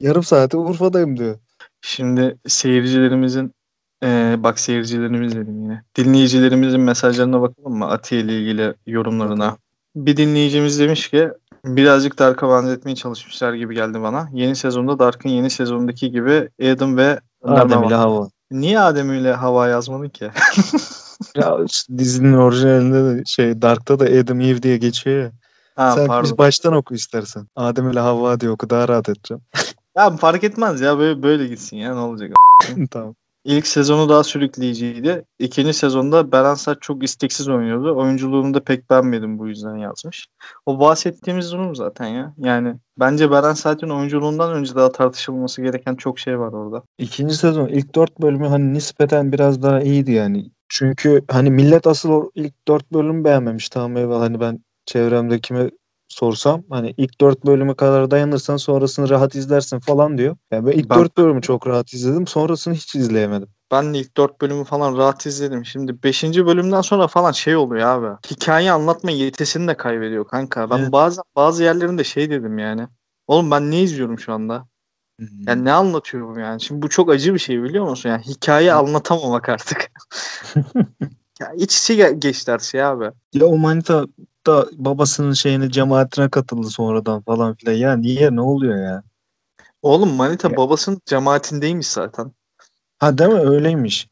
[0.00, 1.38] Yarım saate Urfa'dayım diyor.
[1.80, 3.52] Şimdi seyircilerimizin
[4.02, 5.82] eee, bak seyircilerimiz dedim yine.
[5.96, 7.86] Dinleyicilerimizin mesajlarına bakalım mı?
[7.86, 9.56] Atiye ile ilgili yorumlarına.
[9.96, 11.28] Bir dinleyicimiz demiş ki
[11.64, 14.28] birazcık Dark'a benzetmeye çalışmışlar gibi geldi bana.
[14.32, 18.28] Yeni sezonda Dark'ın yeni sezondaki gibi Adam ve Adem ile Hava.
[18.50, 20.30] Niye Adem ile Hava yazmadın ki?
[21.36, 25.32] Ya işte dizinin orijinalinde de şey Dark'ta da Adam Eve diye geçiyor ya.
[25.76, 26.24] Ha Sen pardon.
[26.24, 27.46] biz baştan oku istersen.
[27.56, 29.42] Adem ile Havva diye oku daha rahat edeceğim.
[29.96, 32.30] Ya fark etmez ya böyle, böyle gitsin ya ne olacak.
[32.90, 33.14] tamam.
[33.44, 35.24] İlk sezonu daha sürükleyiciydi.
[35.38, 37.96] İkinci sezonda Beren Saat çok isteksiz oynuyordu.
[37.96, 40.26] Oyunculuğunu da pek beğenmedim bu yüzden yazmış.
[40.66, 42.34] O bahsettiğimiz durum zaten ya.
[42.38, 46.82] Yani bence Beren Saat'in oyunculuğundan önce daha tartışılması gereken çok şey var orada.
[46.98, 50.50] İkinci sezon ilk dört bölümü hani nispeten biraz daha iyiydi yani.
[50.68, 53.68] Çünkü hani millet asıl ilk dört bölümü beğenmemiş.
[53.68, 55.70] Tamam eyvallah hani ben çevremde kime
[56.12, 60.36] sorsam hani ilk dört bölümü kadar dayanırsan sonrasını rahat izlersin falan diyor.
[60.50, 62.26] Yani ben ilk Ben- dört bölümü çok rahat izledim.
[62.26, 63.48] Sonrasını hiç izleyemedim.
[63.70, 65.64] Ben de ilk dört bölümü falan rahat izledim.
[65.64, 68.16] Şimdi beşinci bölümden sonra falan şey oluyor abi.
[68.30, 70.70] Hikaye anlatma yetisini de kaybediyor kanka.
[70.70, 70.92] Ben Evet.
[70.92, 72.88] bazı bazı yerlerinde şey dedim yani.
[73.26, 74.66] Oğlum ben ne izliyorum şu anda?
[75.46, 76.60] Yani ne anlatıyor bu yani?
[76.60, 78.08] Şimdi bu çok acı bir şey biliyor musun?
[78.08, 79.90] Yani hikaye anlatamamak artık.
[81.40, 83.10] ya iç içe ge- geçti her şey abi.
[83.34, 84.06] Ya o manita
[84.46, 87.72] da babasının şeyine cemaatine katıldı sonradan falan filan.
[87.72, 89.02] Ya niye ne oluyor ya?
[89.82, 90.56] Oğlum Manita Ya.
[90.56, 92.32] babasının cemaatindeymiş zaten.
[92.98, 94.08] Ha değil mi öyleymiş.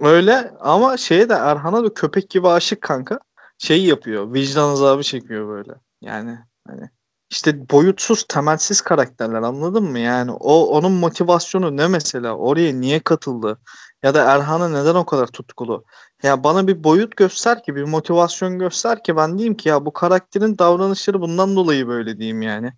[0.00, 3.20] Öyle ama şeye de Erhan'a da köpek gibi aşık kanka.
[3.58, 4.32] Şey yapıyor.
[4.34, 5.72] Vicdan azabı çekiyor böyle.
[6.00, 6.90] Yani hani
[7.30, 9.98] işte boyutsuz, temelsiz karakterler anladın mı?
[9.98, 12.36] Yani o onun motivasyonu ne mesela?
[12.36, 13.58] Oraya niye katıldı?
[14.02, 15.84] Ya da Erhan'a neden o kadar tutkulu?
[16.22, 19.92] Ya bana bir boyut göster ki, bir motivasyon göster ki ben diyeyim ki ya bu
[19.92, 22.72] karakterin davranışları bundan dolayı böyle diyeyim yani.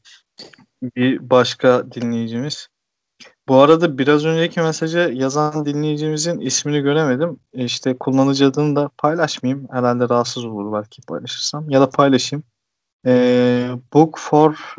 [0.82, 2.68] Bir başka dinleyicimiz.
[3.48, 7.40] Bu arada biraz önceki mesajı yazan dinleyicimizin ismini göremedim.
[7.52, 9.68] İşte kullanıcı adını da paylaşmayayım.
[9.72, 11.70] Herhalde rahatsız olur belki paylaşırsam.
[11.70, 12.44] Ya da paylaşayım.
[13.06, 14.76] Ee, Book for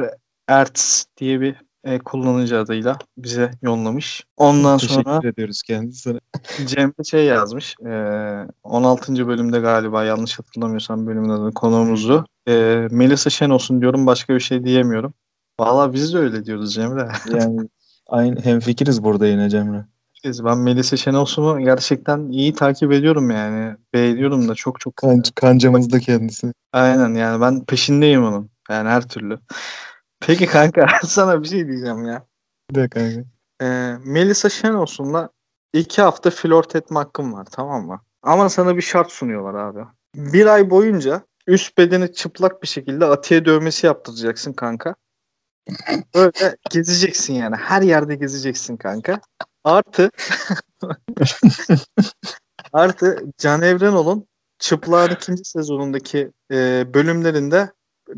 [0.47, 4.23] Arts diye bir e, kullanıcı adıyla bize yollamış.
[4.37, 6.19] Ondan Teşekkür sonra ediyoruz kendisine.
[6.65, 7.75] Cem şey yazmış.
[7.85, 7.93] e,
[8.63, 9.27] 16.
[9.27, 12.25] bölümde galiba yanlış hatırlamıyorsam bölümün adını konuğumuzu.
[12.47, 14.05] E, Melisa Şen olsun diyorum.
[14.05, 15.13] Başka bir şey diyemiyorum.
[15.59, 17.07] Valla biz de öyle diyoruz Cemre.
[17.39, 17.69] Yani
[18.09, 19.85] aynı hemfikiriz burada yine Cemre.
[20.25, 23.75] Ben Melisa Şenolsun'u gerçekten iyi takip ediyorum yani.
[23.93, 24.95] Beğeniyorum da çok çok.
[24.95, 26.53] Kan, kancamız da kendisi.
[26.73, 28.49] Aynen yani ben peşindeyim onun.
[28.69, 29.39] Yani her türlü.
[30.21, 32.25] Peki kanka sana bir şey diyeceğim ya.
[32.71, 33.23] De kanka.
[33.61, 35.29] Ee, Melisa Şenolsun'la
[35.73, 38.01] iki hafta flört etme hakkım var tamam mı?
[38.23, 39.79] Ama sana bir şart sunuyorlar abi.
[40.15, 44.95] Bir ay boyunca üst bedeni çıplak bir şekilde atiye dövmesi yaptıracaksın kanka.
[46.15, 47.55] Böyle gezeceksin yani.
[47.55, 49.21] Her yerde gezeceksin kanka.
[49.63, 50.11] Artı
[52.73, 54.27] Artı Can Evrenol'un
[54.59, 57.71] Çıplak'ın ikinci sezonundaki e, bölümlerinde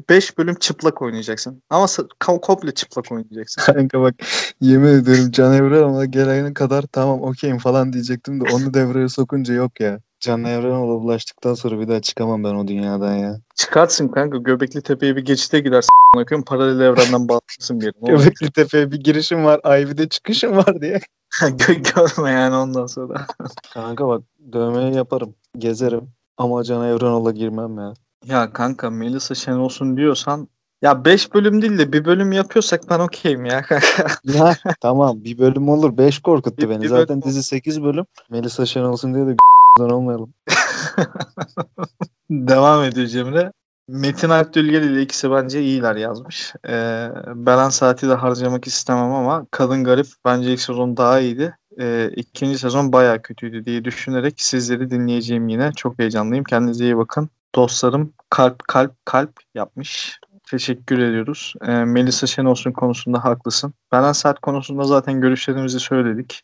[0.09, 1.63] 5 bölüm çıplak oynayacaksın.
[1.69, 1.87] Ama
[2.19, 3.61] komple çıplak oynayacaksın.
[3.73, 4.15] Kanka bak
[4.61, 9.79] yemin ediyorum Can Evrenol'a gelene kadar tamam okeyim falan diyecektim de onu devreye sokunca yok
[9.79, 9.99] ya.
[10.19, 13.37] Can Evrenol'a bulaştıktan sonra bir daha çıkamam ben o dünyadan ya.
[13.55, 15.89] Çıkarsın kanka Göbekli Tepe'ye bir geçite gidersin.
[16.15, 17.93] Bakıyorum paralel evrenden bağlısın bir yere.
[18.01, 18.33] Ne olacak?
[18.33, 20.99] Göbekli Tepe'ye bir girişim var, Ivy'de çıkışım var diye.
[21.31, 23.27] Gö- Görme yani ondan sonra.
[23.73, 27.93] Kanka bak dövmeyi yaparım, gezerim ama Can Evrenol'a girmem ya.
[28.25, 30.47] Ya kanka Melisa Şenolsun diyorsan
[30.81, 34.07] ya 5 bölüm değil de bir bölüm yapıyorsak ben okeyim ya kanka.
[34.23, 35.97] Ya tamam bir bölüm olur.
[35.97, 36.81] 5 korkuttu Bir- beni.
[36.83, 38.05] bir Zaten bölüm- dizi 8 bölüm.
[38.29, 39.35] Melisa Şen olsun diye de
[39.93, 40.33] olmayalım.
[42.29, 43.51] Devam ediyor Cemre.
[43.87, 46.53] Metin Akdülgel ile ikisi bence iyiler yazmış.
[46.67, 51.55] Ee, Beren Saat'i de harcamak istemem ama Kadın Garip bence ilk sezon daha iyiydi.
[51.79, 55.71] Ee, ikinci sezon bayağı kötüydü diye düşünerek sizleri dinleyeceğim yine.
[55.75, 56.43] Çok heyecanlıyım.
[56.43, 57.29] Kendinize iyi bakın.
[57.55, 60.19] Dostlarım kalp kalp kalp yapmış.
[60.51, 61.53] Teşekkür ediyoruz.
[61.61, 63.73] Ee, Melisa Şenolsun konusunda haklısın.
[63.91, 66.43] Beren Saat konusunda zaten görüşlerimizi söyledik.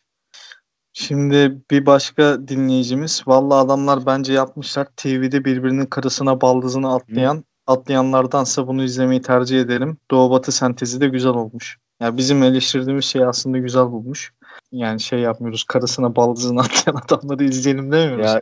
[0.92, 3.22] Şimdi bir başka dinleyicimiz.
[3.26, 4.86] Valla adamlar bence yapmışlar.
[4.96, 9.98] TV'de birbirinin karısına baldızını atlayan atlayanlardansa bunu izlemeyi tercih ederim.
[10.10, 11.78] Doğu Batı sentezi de güzel olmuş.
[12.00, 14.32] Yani bizim eleştirdiğimiz şey aslında güzel bulmuş.
[14.72, 15.64] Yani şey yapmıyoruz.
[15.64, 18.26] Karısına baldızını atlayan adamları izleyelim demiyoruz.
[18.26, 18.40] Ya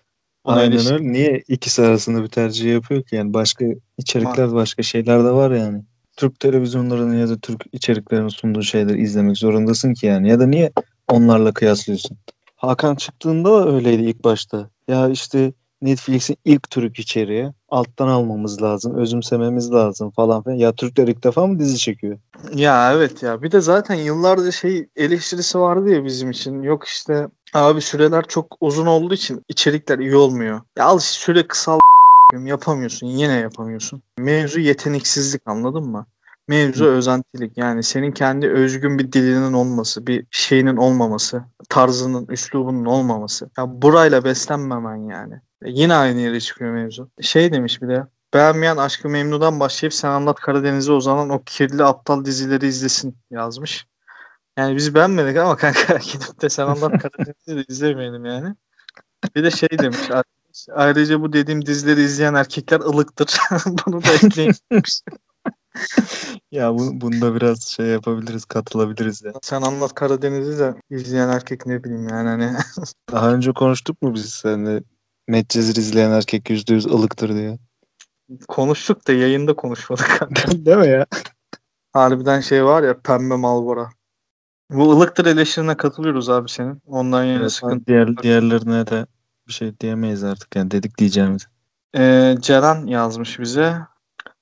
[0.49, 1.13] Ona aynen öyle.
[1.13, 3.17] Niye ikisi arasında bir tercih yapıyor ki?
[3.17, 3.65] Yani başka
[3.99, 5.83] içerikler, başka şeyler de var yani.
[6.17, 10.29] Türk televizyonlarının ya da Türk içeriklerinin sunduğu şeyleri izlemek zorundasın ki yani.
[10.29, 10.73] Ya da niye
[11.09, 12.17] onlarla kıyaslıyorsun?
[12.57, 14.71] Hakan çıktığında öyleydi ilk başta.
[14.89, 20.57] Ya işte Netflix'in ilk Türk içeriği alttan almamız lazım, özümsememiz lazım falan filan.
[20.57, 22.19] Ya Türkler ilk defa mı dizi çekiyor?
[22.55, 23.43] Ya evet ya.
[23.43, 26.63] Bir de zaten yıllardır şey eleştirisi vardı ya bizim için.
[26.63, 30.61] Yok işte abi süreler çok uzun olduğu için içerikler iyi olmuyor.
[30.77, 31.79] Ya al süre kısal
[32.45, 33.07] yapamıyorsun.
[33.07, 34.03] Yine yapamıyorsun.
[34.19, 36.07] Mevzu yeteneksizlik anladın mı?
[36.49, 37.59] Mevzu özentilik.
[37.59, 43.51] Yani senin kendi özgün bir dilinin olması, bir şeyinin olmaması, tarzının, üslubunun olmaması.
[43.59, 45.35] Ya burayla beslenmemen yani.
[45.63, 47.09] E Yine aynı yere çıkıyor mevzu.
[47.21, 52.25] Şey demiş bir de Beğenmeyen Aşkı Memnu'dan başlayıp Sen Anlat Karadeniz'e uzanan o kirli aptal
[52.25, 53.87] dizileri izlesin yazmış.
[54.59, 58.55] Yani biz beğenmedik ama kanka gidip de Sen Anlat Karadeniz'i de izlemeyelim yani.
[59.37, 59.99] Bir de şey demiş
[60.73, 63.39] ayrıca bu dediğim dizileri izleyen erkekler ılıktır.
[63.87, 64.55] Bunu da ekleyin.
[66.51, 69.33] Ya bu, bunda biraz şey yapabiliriz, katılabiliriz ya.
[69.43, 72.53] Sen Anlat Karadeniz'i de izleyen erkek ne bileyim yani hani.
[73.13, 74.83] Daha önce konuştuk mu biz seninle?
[75.29, 77.59] Medcezir izleyen erkek yüzde yüz ılıktır diye.
[78.49, 80.29] Konuştuk da yayında konuşmadık.
[80.67, 81.07] Değil mi ya?
[81.93, 83.91] Harbiden şey var ya pembe malbora.
[84.71, 86.83] Bu ılıktır eleştirine katılıyoruz abi senin.
[86.87, 87.87] Ondan yana Evet, sıkıntı.
[87.87, 89.07] diğer, diğerlerine de
[89.49, 90.57] bir şey diyemeyiz artık.
[90.57, 91.47] Yani dedik diyeceğimiz.
[91.97, 93.79] Ee, Ceren yazmış bize.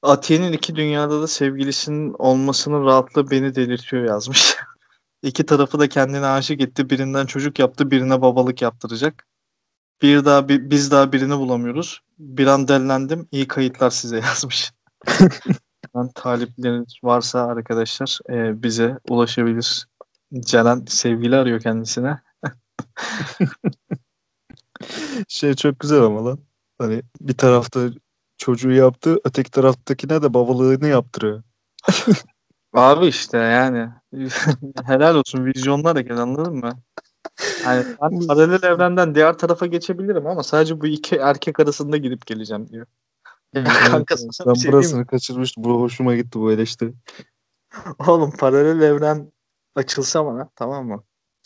[0.03, 4.57] Atiye'nin iki dünyada da sevgilisinin olmasının rahatlığı beni delirtiyor yazmış.
[5.23, 6.91] İki tarafı da kendine aşık etti.
[6.91, 9.27] Birinden çocuk yaptı, birine babalık yaptıracak.
[10.03, 12.01] Bir daha bi- biz daha birini bulamıyoruz.
[12.19, 13.29] Bir an dellendim.
[13.33, 14.73] İyi kayıtlar size yazmış.
[15.95, 19.87] ben talipleriniz varsa arkadaşlar e, bize ulaşabilir.
[20.35, 22.21] Ceren sevgili arıyor kendisine.
[25.29, 26.39] Şey çok güzel ama lan.
[26.79, 27.89] Hani bir tarafta
[28.39, 31.43] çocuğu yaptı, öteki taraftakine de babalığını yaptırıyor.
[32.73, 33.89] Abi işte yani
[34.85, 36.73] helal olsun vizyonlar hareket anladın mı?
[37.65, 42.69] Yani ben paralel evrenden diğer tarafa geçebilirim ama sadece bu iki erkek arasında gidip geleceğim
[42.69, 42.87] diyor.
[43.91, 45.65] Kanka sana ben şey burasını kaçırmıştım.
[45.65, 46.93] Bu hoşuma gitti bu eleştiri.
[48.07, 49.33] Oğlum paralel evren
[49.77, 51.03] açılsa bana tamam mı?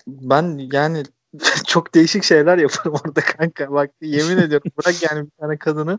[0.06, 1.02] Ben yani
[1.66, 3.72] çok değişik şeyler yaparım orada kanka.
[3.72, 5.98] Bak yemin ediyorum bırak yani bir tane kadını.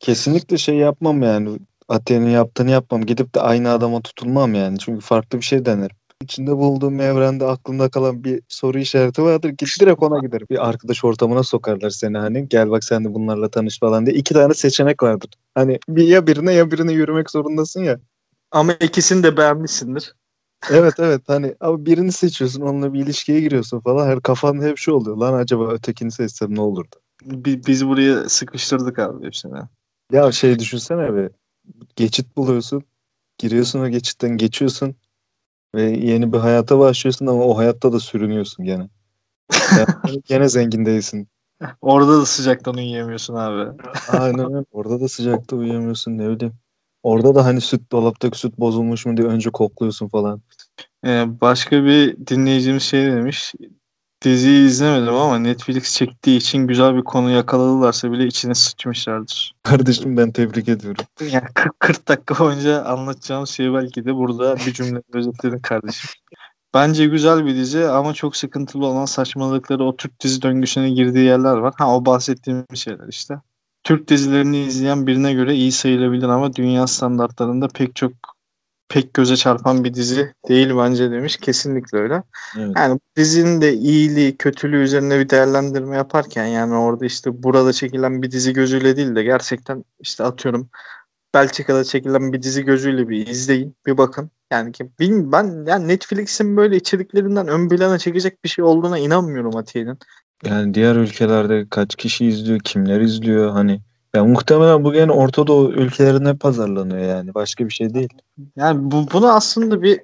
[0.00, 1.58] Kesinlikle şey yapmam yani.
[1.88, 3.06] Atiye'nin yaptığını yapmam.
[3.06, 4.78] Gidip de aynı adama tutulmam yani.
[4.78, 5.96] Çünkü farklı bir şey denerim.
[6.22, 9.48] İçinde bulunduğum evrende aklımda kalan bir soru işareti vardır.
[9.48, 10.46] Git direkt ona giderim.
[10.50, 12.48] Bir arkadaş ortamına sokarlar seni hani.
[12.48, 14.16] Gel bak sen de bunlarla tanış falan diye.
[14.16, 15.30] İki tane seçenek vardır.
[15.54, 18.00] Hani bir ya birine ya birine yürümek zorundasın ya.
[18.50, 20.14] Ama ikisini de beğenmişsindir.
[20.70, 24.06] Evet evet hani ama birini seçiyorsun onunla bir ilişkiye giriyorsun falan.
[24.06, 25.16] Her kafanda hep şu oluyor.
[25.16, 26.96] Lan acaba ötekini seçsem ne olurdu?
[27.24, 29.58] Bi- Biz buraya sıkıştırdık abi hepsini.
[30.12, 31.30] Ya şey düşünsene be.
[31.96, 32.82] Geçit buluyorsun.
[33.38, 34.94] Giriyorsun o geçitten geçiyorsun.
[35.74, 38.88] Ve yeni bir hayata başlıyorsun ama o hayatta da sürünüyorsun gene.
[39.78, 41.28] Yani gene zengin değilsin.
[41.80, 43.78] Orada da sıcaktan uyuyamıyorsun abi.
[44.08, 44.64] Aynen öyle.
[44.72, 46.54] Orada da sıcakta uyuyamıyorsun ne bileyim.
[47.02, 50.42] Orada da hani süt dolaptaki süt bozulmuş mu diye önce kokluyorsun falan.
[51.06, 53.54] Ee, başka bir dinleyicimiz şey demiş.
[54.22, 59.54] Diziyi izlemedim ama Netflix çektiği için güzel bir konu yakaladılarsa bile içine sıçmışlardır.
[59.62, 61.04] Kardeşim ben tebrik ediyorum.
[61.20, 66.10] Yani 40, 40 dakika boyunca anlatacağım şeyi belki de burada bir cümle özetledin kardeşim.
[66.74, 71.56] Bence güzel bir dizi ama çok sıkıntılı olan saçmalıkları o Türk dizi döngüsüne girdiği yerler
[71.56, 71.74] var.
[71.78, 73.34] Ha o bahsettiğim şeyler işte.
[73.84, 78.12] Türk dizilerini izleyen birine göre iyi sayılabilir ama dünya standartlarında pek çok
[78.88, 81.36] pek göze çarpan bir dizi değil bence demiş.
[81.36, 82.22] Kesinlikle öyle.
[82.58, 82.72] Evet.
[82.76, 88.30] Yani dizinin de iyiliği, kötülüğü üzerine bir değerlendirme yaparken yani orada işte burada çekilen bir
[88.30, 90.70] dizi gözüyle değil de gerçekten işte atıyorum
[91.34, 94.30] Belçika'da çekilen bir dizi gözüyle bir izleyin, bir bakın.
[94.52, 99.98] Yani ki ben yani Netflix'in böyle içeriklerinden ön plana çekecek bir şey olduğuna inanmıyorum Atiye'nin.
[100.44, 103.80] Yani diğer ülkelerde kaç kişi izliyor, kimler izliyor hani.
[104.14, 107.34] Ya muhtemelen bu gene Orta Doğu ülkelerine pazarlanıyor yani.
[107.34, 108.08] Başka bir şey değil.
[108.56, 110.00] Yani bu, buna aslında bir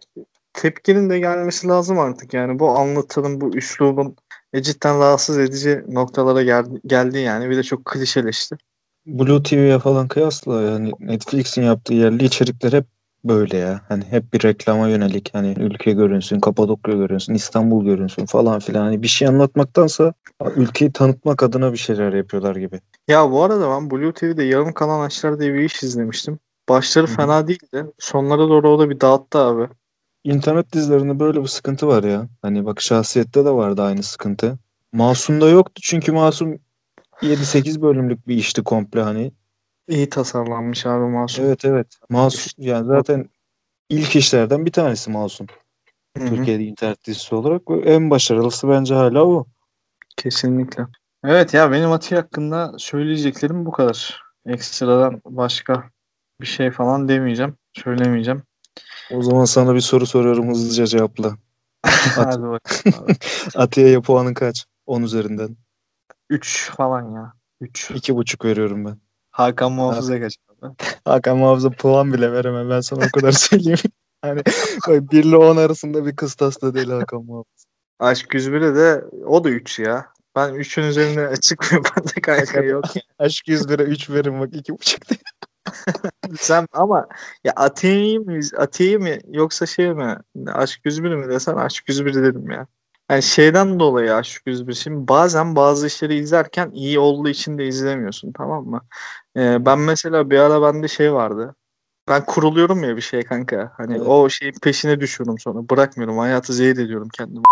[0.52, 2.34] tepkinin de gelmesi lazım artık.
[2.34, 4.16] Yani bu anlatının, bu üslubun
[4.52, 7.50] e, cidden rahatsız edici noktalara geldi, geldi yani.
[7.50, 8.56] Bir de çok klişeleşti.
[9.06, 12.84] Blue TV'ye falan kıyasla yani Netflix'in yaptığı yerli içerikler hep
[13.28, 13.80] böyle ya.
[13.88, 18.82] Hani hep bir reklama yönelik hani ülke görünsün, Kapadokya görünsün, İstanbul görünsün falan filan.
[18.82, 20.12] Hani bir şey anlatmaktansa
[20.56, 22.80] ülkeyi tanıtmak adına bir şeyler yapıyorlar gibi.
[23.08, 26.38] Ya bu arada ben Blue TV'de yarım kalan Aşklar diye bir iş izlemiştim.
[26.68, 27.86] Başları fena değildi.
[27.98, 29.68] Sonlara doğru o da bir dağıttı abi.
[30.24, 32.28] İnternet dizilerinde böyle bir sıkıntı var ya.
[32.42, 34.58] Hani bak Şahsiyet'te de vardı aynı sıkıntı.
[34.92, 36.58] Masum'da yoktu çünkü Masum
[37.22, 39.32] 7-8 bölümlük bir işti komple hani.
[39.88, 41.44] İyi tasarlanmış abi Masum.
[41.44, 41.86] Evet evet.
[42.10, 43.28] Masum yani zaten
[43.88, 45.46] ilk işlerden bir tanesi Masum.
[46.18, 46.28] Hı hı.
[46.28, 49.46] Türkiye'de internet dizisi olarak ve en başarılısı bence hala o.
[50.16, 50.86] Kesinlikle.
[51.24, 54.22] Evet ya benim Ati hakkında söyleyeceklerim bu kadar.
[54.46, 55.90] Ekstradan başka
[56.40, 57.56] bir şey falan demeyeceğim.
[57.72, 58.42] Söylemeyeceğim.
[59.10, 61.36] O zaman sana bir soru soruyorum hızlıca cevapla.
[62.14, 63.04] Hadi bakalım.
[63.04, 63.12] abi.
[63.54, 64.66] Atiye'ye puanın kaç?
[64.86, 65.56] 10 üzerinden.
[66.30, 67.32] 3 falan ya.
[67.60, 67.90] 3.
[67.90, 68.98] 2,5 veriyorum ben.
[69.36, 70.74] Hakan Muhafız'a kaç abi?
[71.04, 73.78] Hakan Muhafız'a puan bile veremem ben sana o kadar söyleyeyim.
[74.22, 74.42] hani
[74.88, 77.66] bak 1 ile 10 arasında bir kıstas da değil Hakan Muhafız.
[77.98, 80.06] Aşk 101'e de o da 3 ya.
[80.36, 81.84] Ben 3'ün üzerine çıkmıyor.
[81.84, 82.84] Bende kanka yok.
[83.18, 85.20] Aşk 101'e 3 verin bak 2,5 değil.
[86.38, 87.08] Sen ama
[87.44, 90.16] ya Atiye'yi mi, Atiye'yi mi yoksa şey mi?
[90.46, 92.66] Aşk 101 mi desen Aşk 101 dedim ya.
[93.10, 94.74] Yani şeyden dolayı Aşk 101.
[94.74, 98.80] Şimdi bazen bazı işleri izlerken iyi olduğu için de izlemiyorsun tamam mı?
[99.36, 101.54] Ee, ben mesela bir ara bende şey vardı.
[102.08, 103.72] Ben kuruluyorum ya bir şey kanka.
[103.76, 104.06] Hani Evet.
[104.06, 105.68] o şeyin peşine düşüyorum sonra.
[105.70, 106.18] Bırakmıyorum.
[106.18, 107.42] Hayatı zehir ediyorum kendimi.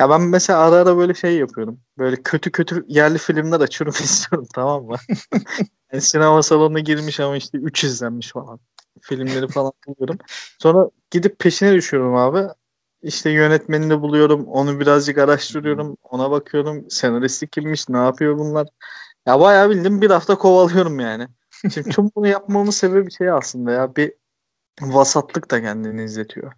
[0.00, 1.80] Ya ben mesela ara ara böyle şey yapıyorum.
[1.98, 4.96] Böyle kötü kötü yerli filmler açıyorum izliyorum tamam mı?
[5.92, 8.60] Yani sinema salonuna girmiş ama işte 3 izlenmiş falan.
[9.00, 10.18] Filmleri falan buluyorum.
[10.58, 12.48] Sonra gidip peşine düşüyorum abi.
[13.02, 14.44] İşte yönetmenini buluyorum.
[14.46, 15.96] Onu birazcık araştırıyorum.
[16.02, 16.90] Ona bakıyorum.
[16.90, 17.88] Senaristi kimmiş?
[17.88, 18.68] Ne yapıyor bunlar?
[19.26, 21.28] Ya bayağı bildim bir hafta kovalıyorum yani.
[21.74, 23.96] Şimdi tüm bunu yapmamın sebebi şey aslında ya.
[23.96, 24.12] Bir
[24.80, 26.52] vasatlık da kendini izletiyor.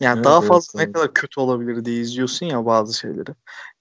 [0.00, 0.94] Yani Evet, daha evet, fazla ne evet.
[0.94, 3.30] kadar kötü olabilir diye izliyorsun ya bazı şeyleri.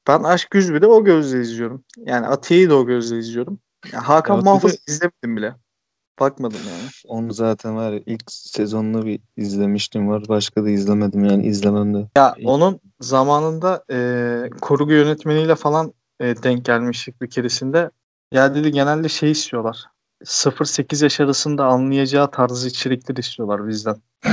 [0.08, 1.84] Ben Aşk 101'i o gözle izliyorum.
[1.98, 3.60] Yani Atiye'yi de o gözle izliyorum.
[3.94, 5.56] Ya Hakan Ya bir Muhafız de- izlemedim bile.
[6.20, 6.90] Bakmadım yani.
[7.08, 10.24] Onu zaten var ya ilk sezonunu bir izlemiştim var.
[10.30, 12.08] Başka da izlemedim yani izlemem de.
[12.16, 17.92] Ya onun zamanında e, kurgu yönetmeniyle falan e, denk gelmiştik bir keresinde.
[18.32, 19.86] Ya dedi genelde şey istiyorlar.
[20.26, 23.96] 0-8 yaş arasında anlayacağı tarzı içerikler istiyorlar bizden.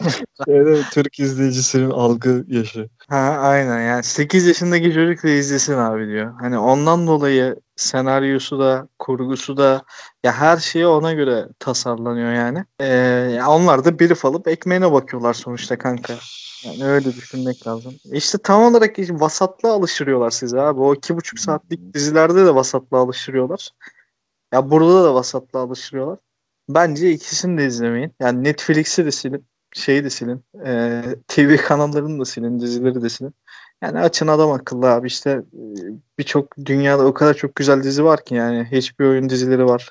[0.48, 2.88] Evet, Türk izleyicisinin algı yaşı.
[3.08, 6.34] Ha aynen yani 8 yaşındaki çocuk da izlesin abi diyor.
[6.40, 9.82] Hani ondan dolayı senaryosu da kurgusu da
[10.24, 12.64] ya her şeyi ona göre tasarlanıyor yani.
[12.80, 16.14] Ee, onlar da brief alıp ekmeğine bakıyorlar sonuçta kanka.
[16.64, 17.94] Yani öyle düşünmek lazım.
[18.12, 20.80] İşte tam olarak işte vasatlığa alıştırıyorlar sizi abi.
[20.80, 23.70] O iki buçuk saatlik dizilerde de vasatlığa alıştırıyorlar.
[24.52, 26.18] Ya burada da vasatlığa alıştırıyorlar.
[26.68, 28.14] Bence ikisini de izlemeyin.
[28.20, 29.46] Yani Netflix'i de silin.
[29.72, 30.44] Şeyi de silin.
[30.66, 32.60] Ee, TV kanallarını da silin.
[32.60, 33.34] Dizileri de silin.
[33.82, 35.06] Yani açın adam akıllı abi.
[35.06, 35.62] İşte e,
[36.18, 38.64] birçok dünyada o kadar çok güzel dizi var ki yani.
[38.64, 39.90] HBO oyun dizileri var.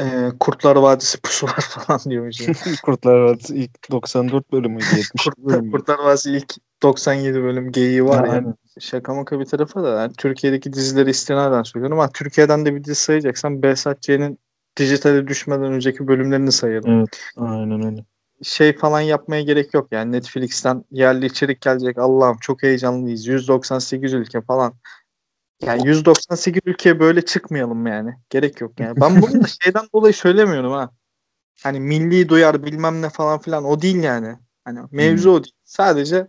[0.00, 2.40] Ee, Kurtlar Vadisi Pusu var falan diyormuş.
[2.48, 2.54] ya.
[2.82, 5.70] Kurtlar Vadisi ilk 94 bölümüydü 70 Kurtlar, bölüm.
[5.70, 8.32] Kurtlar Vadisi ilk 97 bölüm geyiği var Ha, ya.
[8.32, 8.54] aynen.
[8.80, 12.94] Şaka maka bir tarafa da yani Türkiye'deki dizileri istinaden söylüyorum ama Türkiye'den de bir dizi
[12.94, 14.38] sayacaksan Behzat Ç'nin
[14.76, 16.90] dijitale düşmeden önceki bölümlerini sayarım.
[16.90, 18.04] Evet, aynen öyle.
[18.44, 24.42] Şey falan yapmaya gerek yok yani Netflix'ten yerli içerik gelecek Allah'ım çok heyecanlıyız 198 ülke
[24.42, 24.74] falan.
[25.62, 28.14] Yani 198 ülkeye böyle çıkmayalım yani.
[28.30, 29.00] Gerek yok yani.
[29.00, 30.90] Ben bunu da şeyden dolayı söylemiyorum ha.
[31.62, 34.36] Hani milli duyar bilmem ne falan filan o değil yani.
[34.64, 35.54] Hani mevzu o değil.
[35.64, 36.28] Sadece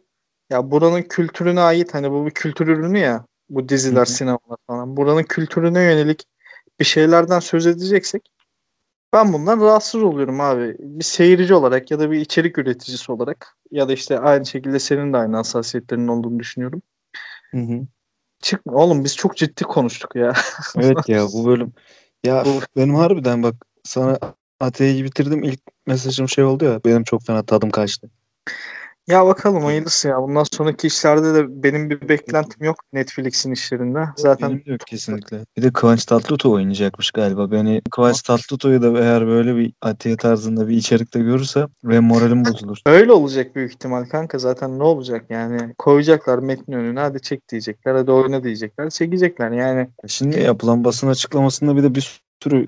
[0.50, 3.26] ya buranın kültürüne ait hani bu bir kültür ürünü ya.
[3.50, 4.12] Bu diziler, hı.
[4.12, 4.98] sinemalar falan.
[4.98, 6.26] Buranın kültürüne yönelik
[6.80, 8.32] bir şeylerden söz edeceksek
[9.16, 10.76] ben bundan rahatsız oluyorum abi.
[10.80, 15.14] Bir seyirci olarak ya da bir içerik üreticisi olarak ya da işte aynı şekilde senin
[15.14, 16.82] de aynı hassasiyetlerinin olduğunu düşünüyorum.
[17.52, 17.88] Hı hı.
[18.42, 20.34] Çıkma oğlum biz çok ciddi konuştuk ya.
[20.76, 21.74] Evet ya bu bölüm.
[22.24, 24.20] Ya benim harbiden bak sana
[24.60, 28.10] Ate'yi bitirdim ilk mesajım şey oldu ya benim çok fena tadım kaçtı.
[29.08, 30.22] Ya bakalım hayırlısı ya.
[30.22, 34.06] Bundan sonraki işlerde de benim bir beklentim yok Netflix'in işlerinde.
[34.18, 35.46] Zaten Benim yok kesinlikle.
[35.58, 37.52] Bir de Kıvanç Tatlıtuğ oynayacakmış galiba.
[37.52, 42.78] Beni Kıvanç Tatlıtuğ'u da eğer böyle bir Atiye tarzında bir içerikte görürse ve moralim bozulur.
[42.86, 44.40] öyle olacak büyük ihtimal kanka.
[44.40, 45.74] Zaten ne olacak yani?
[45.78, 47.96] Koyacaklar metnin önüne hadi çek diyecekler.
[47.96, 48.90] Hadi oyna diyecekler.
[48.90, 49.90] Çekecekler yani.
[50.08, 52.66] Şimdi yapılan basın açıklamasında bir de bir sürü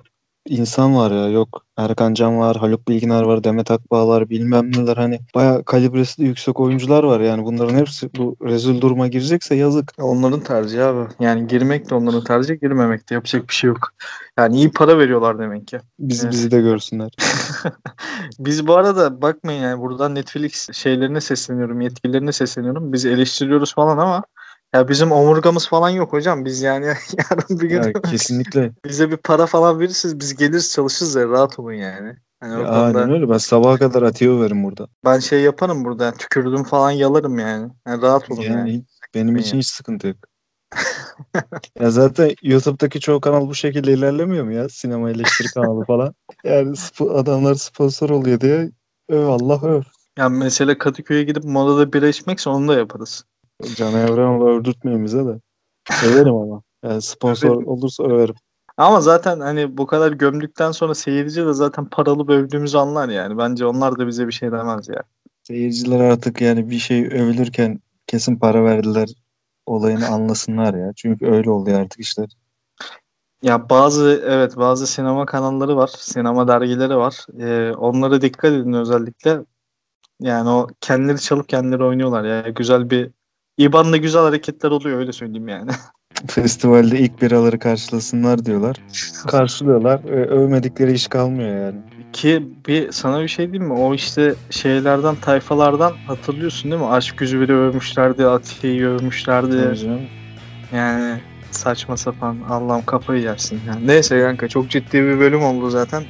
[0.49, 5.19] insan var ya yok Erkan Can var, Haluk Bilginer var, Demet Akbağlar bilmem neler hani
[5.35, 9.91] baya kalibresi de yüksek oyuncular var yani bunların hepsi bu rezil duruma girecekse yazık.
[9.99, 11.09] Onların tercihi abi.
[11.19, 13.89] Yani girmek de onların tercihi, girmemek de yapacak bir şey yok.
[14.37, 15.79] Yani iyi para veriyorlar demek ki.
[15.99, 16.33] Bizi Evet.
[16.33, 17.11] bizi de görsünler.
[18.39, 22.93] Biz bu arada bakmayın yani buradan Netflix şeylerine sesleniyorum, yetkililerine sesleniyorum.
[22.93, 24.23] Biz eleştiriyoruz falan ama
[24.77, 26.45] ya bizim omurgamız falan yok hocam.
[26.45, 26.85] Biz yani
[27.31, 28.71] yarın bir gün Ya kesinlikle.
[28.85, 32.15] bize bir para falan verirsiniz biz geliriz çalışırız ya rahat olun yani.
[32.39, 33.29] Hani o Ya, konuda aynen öyle.
[33.29, 34.87] Ben sabaha kadar atiyo veririm burada.
[35.05, 37.71] ben şey yaparım burada yani tükürdüm falan yalarım yani.
[37.87, 38.71] yani rahat olun yani.
[38.71, 38.83] Yani
[39.15, 40.17] benim için hiç sıkıntı yok.
[41.79, 44.69] ya zaten YouTube'daki çoğu kanal bu şekilde ilerlemiyor mu ya?
[44.69, 46.15] Sinema eleştiri kanalı falan.
[46.43, 48.71] Yani spo- adamlar sponsor oluyor diye
[49.09, 49.81] öv Allah öv.
[50.17, 53.23] Yani mesela Kadıköy'e gidip modada bira içmekse onu da yaparız.
[53.75, 55.39] Can Evrenol'u övdürtmeyin bize de.
[56.05, 56.61] Överim ama.
[56.83, 58.35] Yani sponsor olursa överim.
[58.77, 63.37] Ama zaten hani bu kadar gömdükten sonra seyirci de zaten paralı övdüğümüzü anlar yani.
[63.37, 65.03] Bence onlar da bize bir şey demez ya.
[65.43, 69.09] Seyirciler artık yani bir şey övülürken kesin para verdiler
[69.65, 70.93] olayını anlasınlar ya.
[70.95, 72.29] Çünkü öyle oluyor artık işler.
[73.41, 77.25] Ya bazı evet bazı sinema kanalları var, sinema dergileri var.
[77.39, 79.39] Ee, onlara dikkat edin özellikle.
[80.19, 82.41] Yani o kendileri çalıp kendileri oynuyorlar ya.
[82.49, 83.11] Güzel bir
[83.57, 85.71] İban'da güzel hareketler oluyor öyle söyleyeyim yani.
[86.27, 88.75] Festivalde ilk biraları karşılasınlar diyorlar.
[89.27, 89.99] Karşılıyorlar.
[90.09, 91.77] Ö- Övmedikleri iş kalmıyor yani.
[92.13, 93.73] Ki bir sana bir şey diyeyim mi?
[93.73, 96.87] O işte şeylerden tayfalardan hatırlıyorsun değil mi?
[96.87, 99.55] Aşk Yüzü övmüşlerdi, Atiye'yi övmüşlerdi.
[100.75, 103.61] Yani saçma sapan Allah'ım kafayı yersin.
[103.67, 103.87] Yani.
[103.87, 106.03] Neyse kanka çok ciddi bir bölüm oldu zaten.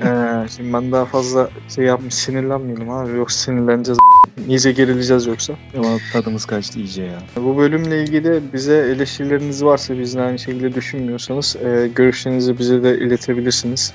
[0.00, 3.16] Ee, şimdi ben daha fazla şey yapmış sinirlenmeyelim abi.
[3.16, 3.98] Yoksa sinirleneceğiz.
[4.48, 5.54] İyice gerileceğiz yoksa.
[5.76, 7.18] Ama tadımız kaçtı iyice ya.
[7.36, 13.92] Bu bölümle ilgili bize eleştirileriniz varsa bizle aynı şekilde düşünmüyorsanız e, görüşlerinizi bize de iletebilirsiniz.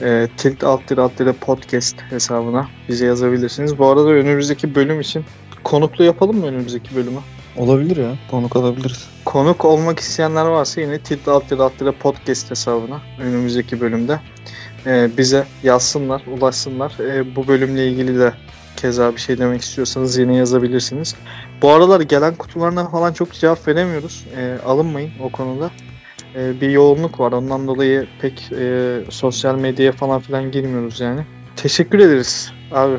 [0.00, 3.78] E, tilt alt tire alt tire podcast hesabına bize yazabilirsiniz.
[3.78, 5.24] Bu arada önümüzdeki bölüm için
[5.64, 7.18] konuklu yapalım mı önümüzdeki bölümü?
[7.56, 8.12] Olabilir ya.
[8.30, 9.08] Konuk alabiliriz.
[9.24, 14.20] Konuk olmak isteyenler varsa yine tilt alt tire alt tire podcast hesabına önümüzdeki bölümde
[14.86, 16.92] e, bize yazsınlar, ulaşsınlar.
[17.00, 18.32] E, bu bölümle ilgili de
[18.76, 21.14] keza bir şey demek istiyorsanız yine yazabilirsiniz.
[21.62, 24.24] Bu aralar gelen kutularına falan çok cevap veremiyoruz.
[24.36, 25.70] E, alınmayın o konuda.
[26.34, 27.32] E, bir yoğunluk var.
[27.32, 31.26] Ondan dolayı pek e, sosyal medyaya falan filan girmiyoruz yani.
[31.56, 32.98] Teşekkür ederiz abi.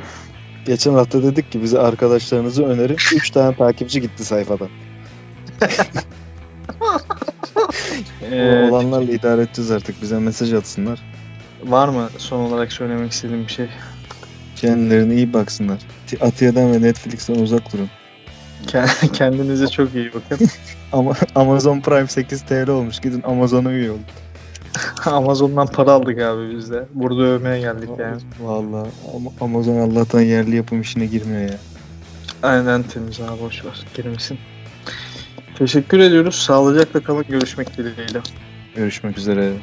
[0.65, 2.97] Geçen hafta dedik ki bize arkadaşlarınızı önerin.
[3.15, 4.69] 3 tane takipçi gitti sayfadan.
[8.31, 10.01] E, O olanlarla idare edeceğiz artık.
[10.01, 11.14] Bize mesaj atsınlar.
[11.71, 13.67] Var mı son olarak söylemek istediğim bir şey?
[14.55, 15.79] Kendilerine iyi baksınlar.
[16.21, 17.89] Atiye'den ve Netflix'ten uzak durun.
[19.13, 20.47] Kendinize çok iyi bakın.
[20.91, 22.99] Ama Amazon Prime 8 TL olmuş.
[22.99, 24.01] Gidin Amazon'a üye olun.
[25.05, 26.85] Amazon'dan para aldık abi biz de.
[26.93, 28.21] Burada övmeye geldik yani.
[28.41, 31.57] Vallahi Ama- Amazon Allah'tan yerli yapım işine girmiyor ya.
[32.43, 33.85] Aynen temiz abi boş ver.
[33.93, 34.37] Girmesin.
[35.57, 36.35] Teşekkür ediyoruz.
[36.35, 37.25] Sağlıcakla kalın.
[37.29, 38.19] Görüşmek dileğiyle.
[38.75, 39.53] Görüşmek üzere.